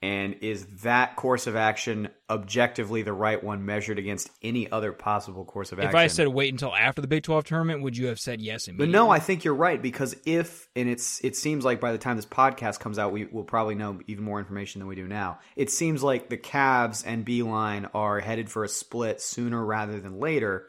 And 0.02 0.36
is 0.42 0.66
that 0.84 1.16
course 1.16 1.48
of 1.48 1.56
action 1.56 2.10
objectively 2.30 3.02
the 3.02 3.14
right 3.14 3.44
one 3.44 3.66
measured 3.66 3.98
against 3.98 4.30
any 4.44 4.70
other 4.72 4.92
possible 4.92 5.46
course 5.46 5.72
of 5.72 5.80
If 5.80 5.86
action? 5.86 5.98
If 5.98 6.04
I 6.04 6.08
said 6.08 6.28
wait 6.28 6.54
until 6.54 6.76
after 6.76 7.02
the 7.02 7.08
Big 7.08 7.24
12 7.24 7.46
tournament, 7.46 7.82
would 7.82 7.98
you 7.98 8.08
have 8.08 8.20
said 8.20 8.42
yes 8.42 8.68
immediately? 8.68 8.92
but 8.92 8.98
no, 8.98 9.10
I 9.10 9.20
think 9.20 9.44
you're 9.44 9.56
right 9.56 9.82
because 9.82 10.16
if 10.26 10.68
and 10.76 10.90
it's 10.90 11.24
it 11.24 11.36
seems 11.36 11.66
like 11.66 11.80
by 11.80 11.92
the 11.92 11.98
time 11.98 12.18
this 12.18 12.26
podcast 12.26 12.80
comes 12.80 13.00
out, 13.00 13.14
we 13.14 13.26
will 13.26 13.46
probably 13.46 13.76
know 13.76 14.00
even 14.06 14.24
more 14.24 14.38
information 14.40 14.80
than 14.80 14.88
we 14.88 14.96
do 14.96 15.08
now. 15.08 15.40
It 15.56 15.72
seems 15.72 16.04
like 16.04 16.30
the 16.30 16.38
Cavs 16.38 17.04
and 17.06 17.26
Beilein 17.26 17.90
are 17.96 18.20
headed 18.20 18.50
for 18.50 18.64
a 18.64 18.70
split 18.70 19.22
sooner 19.22 19.64
rather 19.66 20.00
than 20.00 20.20
later. 20.20 20.68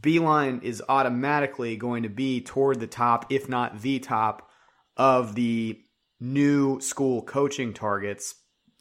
Beilein 0.00 0.62
is 0.62 0.82
automatically 0.88 1.76
going 1.76 2.02
to 2.02 2.08
be 2.08 2.40
toward 2.40 2.80
the 2.80 2.86
top, 2.86 3.30
if 3.30 3.48
not 3.48 3.80
the 3.80 3.98
top, 3.98 4.50
of 4.96 5.34
the 5.34 5.80
new 6.20 6.80
school 6.80 7.22
coaching 7.22 7.72
targets. 7.72 8.34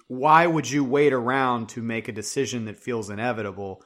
Why 0.08 0.46
would 0.46 0.70
you 0.70 0.84
wait 0.84 1.14
around 1.14 1.70
to 1.70 1.82
make 1.82 2.08
a 2.08 2.12
decision 2.12 2.66
that 2.66 2.78
feels 2.78 3.10
inevitable 3.10 3.84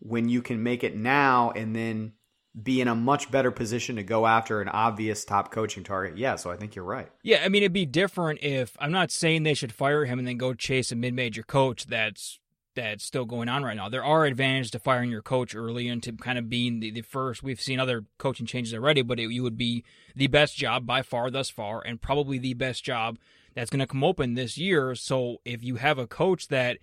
when 0.00 0.28
you 0.28 0.42
can 0.42 0.62
make 0.62 0.82
it 0.82 0.96
now 0.96 1.52
and 1.52 1.74
then 1.74 2.12
be 2.60 2.80
in 2.80 2.88
a 2.88 2.94
much 2.94 3.30
better 3.30 3.52
position 3.52 3.96
to 3.96 4.02
go 4.02 4.26
after 4.26 4.60
an 4.60 4.68
obvious 4.68 5.24
top 5.24 5.52
coaching 5.52 5.84
target? 5.84 6.18
Yeah, 6.18 6.34
so 6.34 6.50
I 6.50 6.56
think 6.56 6.74
you're 6.74 6.84
right. 6.84 7.08
Yeah, 7.22 7.42
I 7.44 7.48
mean, 7.48 7.62
it'd 7.62 7.72
be 7.72 7.86
different 7.86 8.42
if 8.42 8.76
I'm 8.80 8.90
not 8.90 9.12
saying 9.12 9.44
they 9.44 9.54
should 9.54 9.72
fire 9.72 10.06
him 10.06 10.18
and 10.18 10.26
then 10.26 10.38
go 10.38 10.54
chase 10.54 10.90
a 10.90 10.96
mid-major 10.96 11.44
coach 11.44 11.86
that's 11.86 12.40
that's 12.74 13.04
still 13.04 13.24
going 13.24 13.48
on 13.48 13.64
right 13.64 13.76
now. 13.76 13.88
There 13.88 14.04
are 14.04 14.24
advantages 14.24 14.70
to 14.70 14.78
firing 14.78 15.10
your 15.10 15.22
coach 15.22 15.54
early 15.54 15.88
and 15.88 16.00
to 16.04 16.12
kind 16.12 16.38
of 16.38 16.48
being 16.48 16.78
the, 16.78 16.92
the 16.92 17.02
first. 17.02 17.42
We've 17.42 17.60
seen 17.60 17.80
other 17.80 18.04
coaching 18.18 18.46
changes 18.46 18.72
already, 18.72 19.02
but 19.02 19.18
it, 19.18 19.30
you 19.30 19.42
would 19.42 19.56
be 19.56 19.84
the 20.14 20.28
best 20.28 20.56
job 20.56 20.86
by 20.86 21.02
far 21.02 21.28
thus 21.28 21.50
far, 21.50 21.82
and 21.84 22.00
probably 22.00 22.38
the 22.38 22.54
best 22.54 22.84
job 22.84 23.18
that's 23.54 23.70
going 23.70 23.80
to 23.80 23.86
come 23.86 24.04
open 24.04 24.34
this 24.34 24.58
year. 24.58 24.94
So 24.94 25.38
if 25.44 25.62
you 25.62 25.76
have 25.76 25.98
a 25.98 26.06
coach 26.06 26.48
that, 26.48 26.78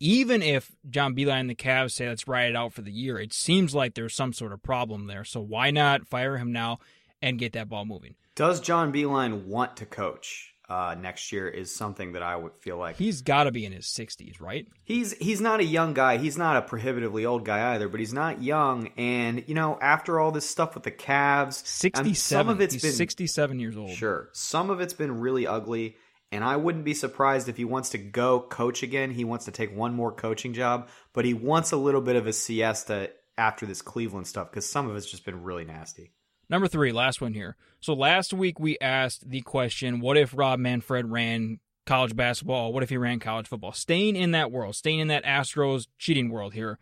even 0.00 0.42
if 0.42 0.72
John 0.88 1.14
Beilein 1.14 1.40
and 1.40 1.50
the 1.50 1.54
Cavs 1.54 1.92
say 1.92 2.08
let's 2.08 2.26
ride 2.26 2.50
it 2.50 2.56
out 2.56 2.72
for 2.72 2.82
the 2.82 2.92
year, 2.92 3.18
it 3.18 3.32
seems 3.32 3.74
like 3.74 3.94
there's 3.94 4.14
some 4.14 4.32
sort 4.32 4.52
of 4.52 4.62
problem 4.62 5.06
there. 5.06 5.24
So 5.24 5.40
why 5.40 5.70
not 5.70 6.06
fire 6.06 6.38
him 6.38 6.52
now 6.52 6.78
and 7.20 7.38
get 7.38 7.52
that 7.52 7.68
ball 7.68 7.84
moving? 7.84 8.16
Does 8.34 8.60
John 8.60 8.92
Beilein 8.92 9.44
want 9.44 9.76
to 9.76 9.86
coach 9.86 10.51
uh, 10.68 10.96
next 10.98 11.32
year? 11.32 11.48
Is 11.48 11.74
something 11.74 12.12
that 12.12 12.22
I 12.22 12.36
would 12.36 12.54
feel 12.60 12.76
like 12.76 12.96
He's 12.96 13.22
got 13.22 13.44
to 13.44 13.52
be 13.52 13.64
in 13.64 13.72
his 13.72 13.86
60s, 13.86 14.40
right? 14.40 14.66
He's 14.84 15.12
he's 15.18 15.40
not 15.40 15.60
a 15.60 15.64
young 15.64 15.94
guy. 15.94 16.18
He's 16.18 16.38
not 16.38 16.56
a 16.56 16.62
prohibitively 16.62 17.26
old 17.26 17.44
guy 17.44 17.74
either, 17.74 17.88
but 17.88 18.00
he's 18.00 18.14
not 18.14 18.42
young. 18.42 18.88
And 18.96 19.44
you 19.46 19.54
know, 19.54 19.78
after 19.80 20.20
all 20.20 20.32
this 20.32 20.48
stuff 20.48 20.74
with 20.74 20.84
the 20.84 20.90
Cavs, 20.90 21.60
and 21.60 21.66
67. 21.66 22.14
some 22.14 22.48
of 22.48 22.60
it's 22.60 22.74
He's 22.74 22.82
been 22.82 22.92
67 22.92 23.60
years 23.60 23.76
old. 23.76 23.90
sure, 23.90 24.28
some 24.32 24.70
of 24.70 24.80
it's 24.80 24.94
been 24.94 25.20
really 25.20 25.46
ugly. 25.46 25.96
And 26.30 26.42
I 26.42 26.56
wouldn't 26.56 26.86
be 26.86 26.94
surprised 26.94 27.50
if 27.50 27.58
he 27.58 27.66
wants 27.66 27.90
to 27.90 27.98
go 27.98 28.40
coach 28.40 28.82
again. 28.82 29.10
He 29.10 29.22
wants 29.22 29.44
to 29.44 29.50
take 29.50 29.76
one 29.76 29.92
more 29.92 30.10
coaching 30.10 30.54
job, 30.54 30.88
but 31.12 31.26
he 31.26 31.34
wants 31.34 31.72
a 31.72 31.76
little 31.76 32.00
bit 32.00 32.16
of 32.16 32.26
a 32.26 32.32
siesta 32.32 33.10
after 33.36 33.66
this 33.66 33.82
Cleveland 33.82 34.26
stuff 34.26 34.50
because 34.50 34.68
some 34.68 34.88
of 34.88 34.96
it's 34.96 35.10
just 35.10 35.26
been 35.26 35.42
really 35.42 35.66
nasty. 35.66 36.12
Number 36.52 36.68
three, 36.68 36.92
last 36.92 37.22
one 37.22 37.32
here. 37.32 37.56
So 37.80 37.94
last 37.94 38.34
week 38.34 38.60
we 38.60 38.76
asked 38.78 39.30
the 39.30 39.40
question 39.40 40.00
what 40.00 40.18
if 40.18 40.36
Rob 40.36 40.60
Manfred 40.60 41.10
ran 41.10 41.60
college 41.86 42.14
basketball? 42.14 42.74
What 42.74 42.82
if 42.82 42.90
he 42.90 42.98
ran 42.98 43.20
college 43.20 43.48
football? 43.48 43.72
Staying 43.72 44.16
in 44.16 44.32
that 44.32 44.52
world, 44.52 44.76
staying 44.76 44.98
in 44.98 45.08
that 45.08 45.24
Astros 45.24 45.86
cheating 45.98 46.28
world 46.28 46.52
here. 46.52 46.78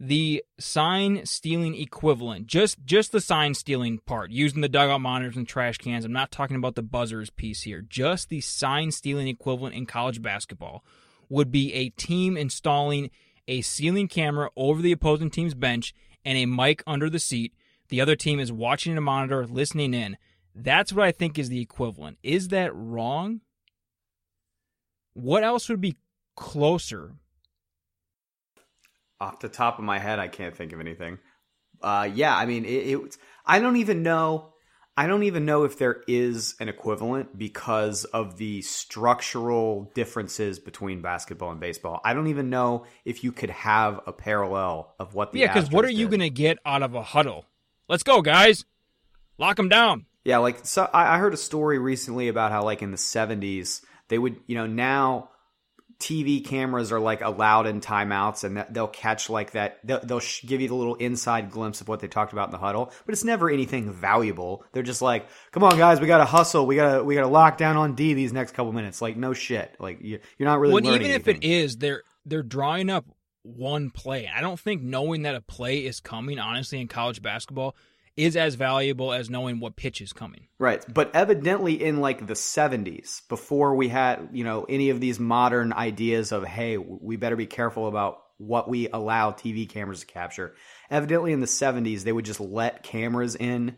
the 0.00 0.42
sign 0.58 1.26
stealing 1.26 1.74
equivalent, 1.74 2.46
just 2.46 2.84
just 2.84 3.12
the 3.12 3.20
sign 3.20 3.52
stealing 3.52 3.98
part, 3.98 4.30
using 4.30 4.62
the 4.62 4.68
dugout 4.68 5.00
monitors 5.02 5.36
and 5.36 5.46
trash 5.46 5.76
cans. 5.76 6.06
I'm 6.06 6.12
not 6.12 6.30
talking 6.30 6.56
about 6.56 6.74
the 6.74 6.82
buzzers 6.82 7.28
piece 7.30 7.62
here. 7.62 7.82
Just 7.82 8.30
the 8.30 8.40
sign 8.40 8.90
stealing 8.90 9.28
equivalent 9.28 9.74
in 9.74 9.84
college 9.84 10.22
basketball 10.22 10.82
would 11.28 11.50
be 11.50 11.72
a 11.74 11.90
team 11.90 12.36
installing 12.36 13.10
a 13.46 13.60
ceiling 13.60 14.08
camera 14.08 14.50
over 14.56 14.80
the 14.80 14.92
opposing 14.92 15.30
team's 15.30 15.54
bench 15.54 15.94
and 16.24 16.38
a 16.38 16.46
mic 16.46 16.82
under 16.86 17.10
the 17.10 17.18
seat. 17.18 17.52
The 17.90 18.00
other 18.00 18.16
team 18.16 18.40
is 18.40 18.52
watching 18.52 18.96
a 18.96 19.00
monitor, 19.00 19.46
listening 19.46 19.94
in. 19.94 20.16
That's 20.54 20.92
what 20.92 21.04
I 21.04 21.12
think 21.12 21.38
is 21.38 21.48
the 21.48 21.60
equivalent. 21.60 22.18
Is 22.22 22.48
that 22.48 22.74
wrong? 22.74 23.40
What 25.14 25.44
else 25.44 25.68
would 25.68 25.80
be 25.80 25.96
closer? 26.36 27.14
Off 29.20 29.40
the 29.40 29.48
top 29.48 29.78
of 29.78 29.84
my 29.84 29.98
head, 29.98 30.18
I 30.18 30.28
can't 30.28 30.56
think 30.56 30.72
of 30.72 30.80
anything. 30.80 31.18
Uh, 31.82 32.08
yeah, 32.12 32.34
I 32.34 32.46
mean, 32.46 32.64
it, 32.64 32.68
it. 32.68 33.16
I 33.44 33.58
don't 33.58 33.76
even 33.76 34.02
know. 34.02 34.54
I 34.96 35.06
don't 35.06 35.22
even 35.22 35.44
know 35.44 35.64
if 35.64 35.78
there 35.78 36.02
is 36.06 36.54
an 36.60 36.68
equivalent 36.68 37.36
because 37.38 38.04
of 38.04 38.36
the 38.36 38.60
structural 38.62 39.90
differences 39.94 40.58
between 40.58 41.00
basketball 41.00 41.50
and 41.50 41.60
baseball. 41.60 42.00
I 42.04 42.12
don't 42.12 42.26
even 42.26 42.50
know 42.50 42.84
if 43.04 43.24
you 43.24 43.32
could 43.32 43.50
have 43.50 44.00
a 44.06 44.12
parallel 44.12 44.94
of 44.98 45.14
what 45.14 45.32
the 45.32 45.40
yeah. 45.40 45.52
Because 45.52 45.70
what 45.70 45.84
are 45.84 45.90
you 45.90 46.08
going 46.08 46.20
to 46.20 46.30
get 46.30 46.58
out 46.64 46.82
of 46.82 46.94
a 46.94 47.02
huddle? 47.02 47.46
Let's 47.90 48.04
go, 48.04 48.22
guys. 48.22 48.64
Lock 49.36 49.56
them 49.56 49.68
down. 49.68 50.06
Yeah, 50.24 50.38
like 50.38 50.64
so. 50.64 50.88
I, 50.94 51.18
heard 51.18 51.34
a 51.34 51.36
story 51.36 51.80
recently 51.80 52.28
about 52.28 52.52
how, 52.52 52.62
like 52.62 52.82
in 52.82 52.92
the 52.92 52.96
'70s, 52.96 53.80
they 54.06 54.16
would, 54.16 54.36
you 54.46 54.54
know, 54.54 54.68
now 54.68 55.30
TV 55.98 56.44
cameras 56.44 56.92
are 56.92 57.00
like 57.00 57.20
allowed 57.20 57.66
in 57.66 57.80
timeouts 57.80 58.44
and 58.44 58.64
they'll 58.70 58.86
catch 58.86 59.28
like 59.28 59.52
that. 59.52 59.80
They'll, 59.82 59.98
they'll 60.04 60.22
give 60.46 60.60
you 60.60 60.68
the 60.68 60.74
little 60.76 60.94
inside 60.94 61.50
glimpse 61.50 61.80
of 61.80 61.88
what 61.88 61.98
they 61.98 62.06
talked 62.06 62.32
about 62.32 62.46
in 62.46 62.52
the 62.52 62.58
huddle, 62.58 62.92
but 63.06 63.12
it's 63.12 63.24
never 63.24 63.50
anything 63.50 63.92
valuable. 63.92 64.64
They're 64.70 64.84
just 64.84 65.02
like, 65.02 65.26
come 65.50 65.64
on 65.64 65.76
guys, 65.76 66.00
we 66.00 66.06
got 66.06 66.18
to 66.18 66.24
hustle. 66.26 66.66
We 66.66 66.76
got 66.76 66.98
to, 66.98 67.02
we 67.02 67.16
got 67.16 67.22
to 67.22 67.26
lock 67.26 67.58
down 67.58 67.76
on 67.76 67.96
D 67.96 68.14
these 68.14 68.32
next 68.32 68.52
couple 68.52 68.72
minutes. 68.72 69.02
Like 69.02 69.16
no 69.16 69.32
shit. 69.32 69.74
Like 69.80 70.00
you, 70.00 70.20
are 70.40 70.44
not 70.44 70.60
really. 70.60 70.74
Well, 70.74 70.86
even 70.86 71.10
anything. 71.10 71.34
if 71.34 71.42
it 71.42 71.44
is, 71.44 71.76
they're, 71.78 72.04
they're 72.24 72.44
drawing 72.44 72.88
up 72.88 73.04
one 73.42 73.90
play. 73.90 74.30
I 74.32 74.40
don't 74.40 74.60
think 74.60 74.82
knowing 74.82 75.22
that 75.22 75.34
a 75.34 75.40
play 75.40 75.78
is 75.86 76.00
coming, 76.00 76.38
honestly, 76.38 76.80
in 76.80 76.88
college 76.88 77.22
basketball 77.22 77.74
is 78.16 78.36
as 78.36 78.54
valuable 78.54 79.12
as 79.12 79.30
knowing 79.30 79.60
what 79.60 79.76
pitch 79.76 80.00
is 80.00 80.12
coming. 80.12 80.48
Right. 80.58 80.84
But 80.92 81.14
evidently 81.14 81.82
in 81.82 82.00
like 82.00 82.26
the 82.26 82.34
70s, 82.34 83.26
before 83.28 83.74
we 83.74 83.88
had, 83.88 84.28
you 84.32 84.44
know, 84.44 84.66
any 84.68 84.90
of 84.90 85.00
these 85.00 85.18
modern 85.18 85.72
ideas 85.72 86.32
of, 86.32 86.44
hey, 86.44 86.76
we 86.76 87.16
better 87.16 87.36
be 87.36 87.46
careful 87.46 87.88
about 87.88 88.18
what 88.36 88.68
we 88.68 88.88
allow 88.88 89.30
TV 89.30 89.68
cameras 89.68 90.00
to 90.00 90.06
capture. 90.06 90.54
Evidently 90.90 91.32
in 91.32 91.40
the 91.40 91.46
70s, 91.46 92.02
they 92.02 92.12
would 92.12 92.24
just 92.24 92.40
let 92.40 92.82
cameras 92.82 93.36
in 93.36 93.76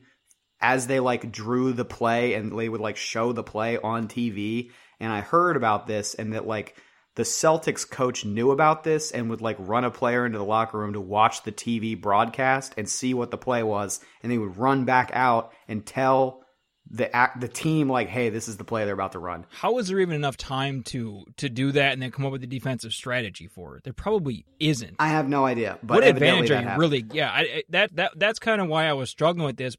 as 0.61 0.87
they 0.87 1.01
like 1.01 1.33
drew 1.33 1.73
the 1.73 1.85
play 1.85 2.35
and 2.35 2.57
they 2.57 2.69
would 2.69 2.81
like 2.81 2.97
show 2.97 3.33
the 3.33 3.43
play 3.43 3.77
on 3.79 4.09
TV. 4.09 4.71
And 5.01 5.13
I 5.13 5.21
heard 5.21 5.57
about 5.57 5.87
this 5.87 6.15
and 6.15 6.33
that 6.33 6.47
like 6.47 6.77
the 7.15 7.23
Celtics 7.25 7.89
coach 7.89 8.25
knew 8.25 8.51
about 8.51 8.85
this 8.85 9.11
and 9.11 9.29
would 9.29 9.41
like 9.41 9.57
run 9.59 9.85
a 9.85 9.91
player 9.91 10.25
into 10.25 10.39
the 10.39 10.45
locker 10.45 10.79
room 10.79 10.95
to 10.95 11.01
watch 11.01 11.43
the 11.43 11.53
TV 11.53 12.01
broadcast 12.01 12.75
and 12.77 12.89
see 12.89 13.13
what 13.13 13.31
the 13.31 13.39
play 13.39 13.63
was, 13.63 14.01
and 14.23 14.33
they 14.33 14.39
would 14.39 14.57
run 14.57 14.85
back 14.85 15.11
out 15.13 15.53
and 15.69 15.85
tell 15.85 16.43
the 16.91 17.15
act, 17.15 17.41
the 17.41 17.49
team 17.49 17.89
like, 17.89 18.09
"Hey, 18.09 18.29
this 18.29 18.49
is 18.49 18.57
the 18.57 18.65
play 18.65 18.85
they're 18.85 18.95
about 18.95 19.13
to 19.13 19.19
run." 19.19 19.47
How 19.51 19.79
is 19.79 19.89
there 19.89 20.01
even 20.01 20.15
enough 20.15 20.37
time 20.37 20.83
to 20.85 21.25
to 21.37 21.49
do 21.49 21.73
that 21.73 21.93
and 21.93 22.03
then 22.03 22.11
come 22.11 22.27
up 22.27 22.33
with 22.33 22.43
a 22.45 22.47
defensive 22.47 22.93
strategy 22.93 23.47
for 23.47 23.77
it? 23.77 23.85
There 23.85 23.93
probably 23.93 24.45
isn't. 24.59 24.97
I 24.99 25.09
have 25.09 25.29
no 25.29 25.45
idea. 25.45 25.79
But 25.83 25.97
what 25.97 26.05
advantage 26.05 26.51
are 26.51 26.55
you 26.55 26.61
happened. 26.61 26.81
really? 26.81 27.05
Yeah, 27.13 27.31
I, 27.31 27.63
that 27.71 27.95
that 27.97 28.13
that's 28.17 28.39
kind 28.39 28.61
of 28.61 28.69
why 28.69 28.87
I 28.87 28.95
was 28.95 29.11
struggling 29.11 29.47
with 29.47 29.57
this 29.57 29.77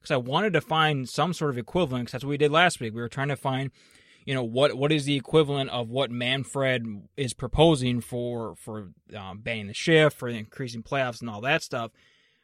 because 0.00 0.10
I 0.10 0.16
wanted 0.16 0.52
to 0.52 0.60
find 0.60 1.08
some 1.08 1.32
sort 1.32 1.50
of 1.50 1.58
equivalent. 1.58 2.08
Cause 2.08 2.12
that's 2.12 2.24
what 2.24 2.30
we 2.30 2.38
did 2.38 2.52
last 2.52 2.80
week. 2.80 2.94
We 2.94 3.00
were 3.00 3.08
trying 3.08 3.28
to 3.28 3.36
find 3.36 3.70
you 4.24 4.34
know 4.34 4.42
what 4.42 4.74
what 4.74 4.92
is 4.92 5.04
the 5.04 5.16
equivalent 5.16 5.70
of 5.70 5.90
what 5.90 6.10
Manfred 6.10 7.08
is 7.16 7.34
proposing 7.34 8.00
for 8.00 8.54
for 8.56 8.90
um, 9.16 9.38
banning 9.38 9.66
the 9.66 9.74
shift 9.74 10.16
for 10.16 10.28
increasing 10.28 10.82
playoffs 10.82 11.20
and 11.20 11.30
all 11.30 11.40
that 11.42 11.62
stuff. 11.62 11.90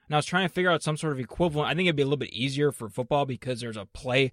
And 0.06 0.14
I 0.14 0.18
was 0.18 0.26
trying 0.26 0.48
to 0.48 0.52
figure 0.52 0.70
out 0.70 0.82
some 0.82 0.96
sort 0.96 1.12
of 1.12 1.20
equivalent. 1.20 1.70
I 1.70 1.74
think 1.74 1.86
it'd 1.86 1.96
be 1.96 2.02
a 2.02 2.06
little 2.06 2.16
bit 2.16 2.32
easier 2.32 2.72
for 2.72 2.88
football 2.88 3.26
because 3.26 3.60
there's 3.60 3.76
a 3.76 3.86
play 3.86 4.32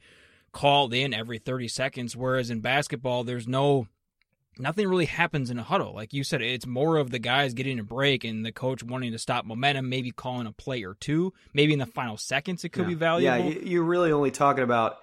called 0.52 0.94
in 0.94 1.14
every 1.14 1.38
30 1.38 1.68
seconds, 1.68 2.16
whereas 2.16 2.50
in 2.50 2.62
basketball 2.62 3.24
there's 3.24 3.48
no 3.48 3.88
nothing 4.60 4.88
really 4.88 5.06
happens 5.06 5.50
in 5.50 5.60
a 5.60 5.64
huddle. 5.64 5.94
Like 5.94 6.14
you 6.14 6.24
said, 6.24 6.42
it's 6.42 6.66
more 6.66 6.98
of 6.98 7.12
the 7.12 7.20
guys 7.20 7.54
getting 7.54 7.80
a 7.80 7.84
break 7.84 8.24
and 8.24 8.46
the 8.46 8.52
coach 8.52 8.84
wanting 8.84 9.12
to 9.12 9.20
stop 9.20 9.46
momentum, 9.46 9.88
maybe 9.88 10.12
calling 10.12 10.48
a 10.48 10.52
play 10.52 10.84
or 10.84 10.96
two. 10.96 11.34
Maybe 11.54 11.74
in 11.74 11.80
the 11.80 11.86
final 11.86 12.18
seconds 12.18 12.64
it 12.64 12.70
could 12.70 12.84
yeah. 12.84 12.88
be 12.88 12.96
valuable. 12.96 13.52
Yeah, 13.52 13.60
you're 13.64 13.84
really 13.84 14.12
only 14.12 14.32
talking 14.32 14.64
about 14.64 14.98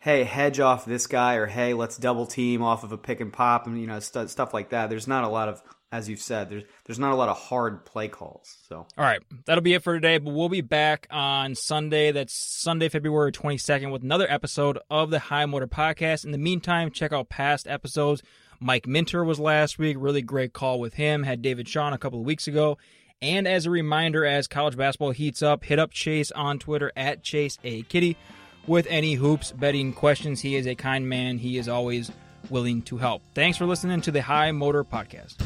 hey, 0.00 0.24
hedge 0.24 0.58
off 0.60 0.86
this 0.86 1.06
guy, 1.06 1.34
or 1.34 1.46
hey, 1.46 1.74
let's 1.74 1.96
double 1.96 2.26
team 2.26 2.62
off 2.62 2.82
of 2.82 2.90
a 2.90 2.98
pick 2.98 3.20
and 3.20 3.32
pop, 3.32 3.66
and 3.66 3.80
you 3.80 3.86
know 3.86 4.00
st- 4.00 4.30
stuff 4.30 4.52
like 4.52 4.70
that. 4.70 4.90
There's 4.90 5.06
not 5.06 5.24
a 5.24 5.28
lot 5.28 5.48
of, 5.48 5.62
as 5.92 6.08
you've 6.08 6.20
said, 6.20 6.50
there's 6.50 6.64
there's 6.86 6.98
not 6.98 7.12
a 7.12 7.16
lot 7.16 7.28
of 7.28 7.38
hard 7.38 7.84
play 7.84 8.08
calls. 8.08 8.56
So, 8.68 8.86
all 8.98 9.04
right, 9.04 9.20
that'll 9.44 9.62
be 9.62 9.74
it 9.74 9.82
for 9.82 9.94
today. 9.94 10.18
But 10.18 10.32
we'll 10.32 10.48
be 10.48 10.62
back 10.62 11.06
on 11.10 11.54
Sunday. 11.54 12.10
That's 12.10 12.34
Sunday, 12.34 12.88
February 12.88 13.30
22nd, 13.30 13.92
with 13.92 14.02
another 14.02 14.30
episode 14.30 14.78
of 14.90 15.10
the 15.10 15.20
High 15.20 15.46
Motor 15.46 15.68
Podcast. 15.68 16.24
In 16.24 16.32
the 16.32 16.38
meantime, 16.38 16.90
check 16.90 17.12
out 17.12 17.28
past 17.28 17.68
episodes. 17.68 18.22
Mike 18.58 18.86
Minter 18.86 19.24
was 19.24 19.38
last 19.38 19.78
week. 19.78 19.96
Really 19.98 20.22
great 20.22 20.52
call 20.52 20.80
with 20.80 20.94
him. 20.94 21.22
Had 21.22 21.40
David 21.40 21.68
Sean 21.68 21.92
a 21.92 21.98
couple 21.98 22.20
of 22.20 22.26
weeks 22.26 22.46
ago. 22.46 22.76
And 23.22 23.46
as 23.46 23.66
a 23.66 23.70
reminder, 23.70 24.24
as 24.24 24.46
college 24.46 24.78
basketball 24.78 25.10
heats 25.10 25.42
up, 25.42 25.64
hit 25.64 25.78
up 25.78 25.90
Chase 25.90 26.30
on 26.32 26.58
Twitter 26.58 26.90
at 26.96 27.22
Chase 27.22 27.58
A 27.64 27.82
Kiddy 27.82 28.16
with 28.66 28.86
any 28.88 29.14
hoops 29.14 29.52
betting 29.52 29.92
questions. 29.92 30.40
He 30.40 30.56
is 30.56 30.66
a 30.66 30.74
kind 30.74 31.08
man. 31.08 31.38
He 31.38 31.58
is 31.58 31.68
always 31.68 32.10
willing 32.48 32.82
to 32.82 32.96
help. 32.98 33.22
Thanks 33.34 33.58
for 33.58 33.66
listening 33.66 34.00
to 34.02 34.10
the 34.10 34.22
High 34.22 34.52
Motor 34.52 34.84
Podcast. 34.84 35.36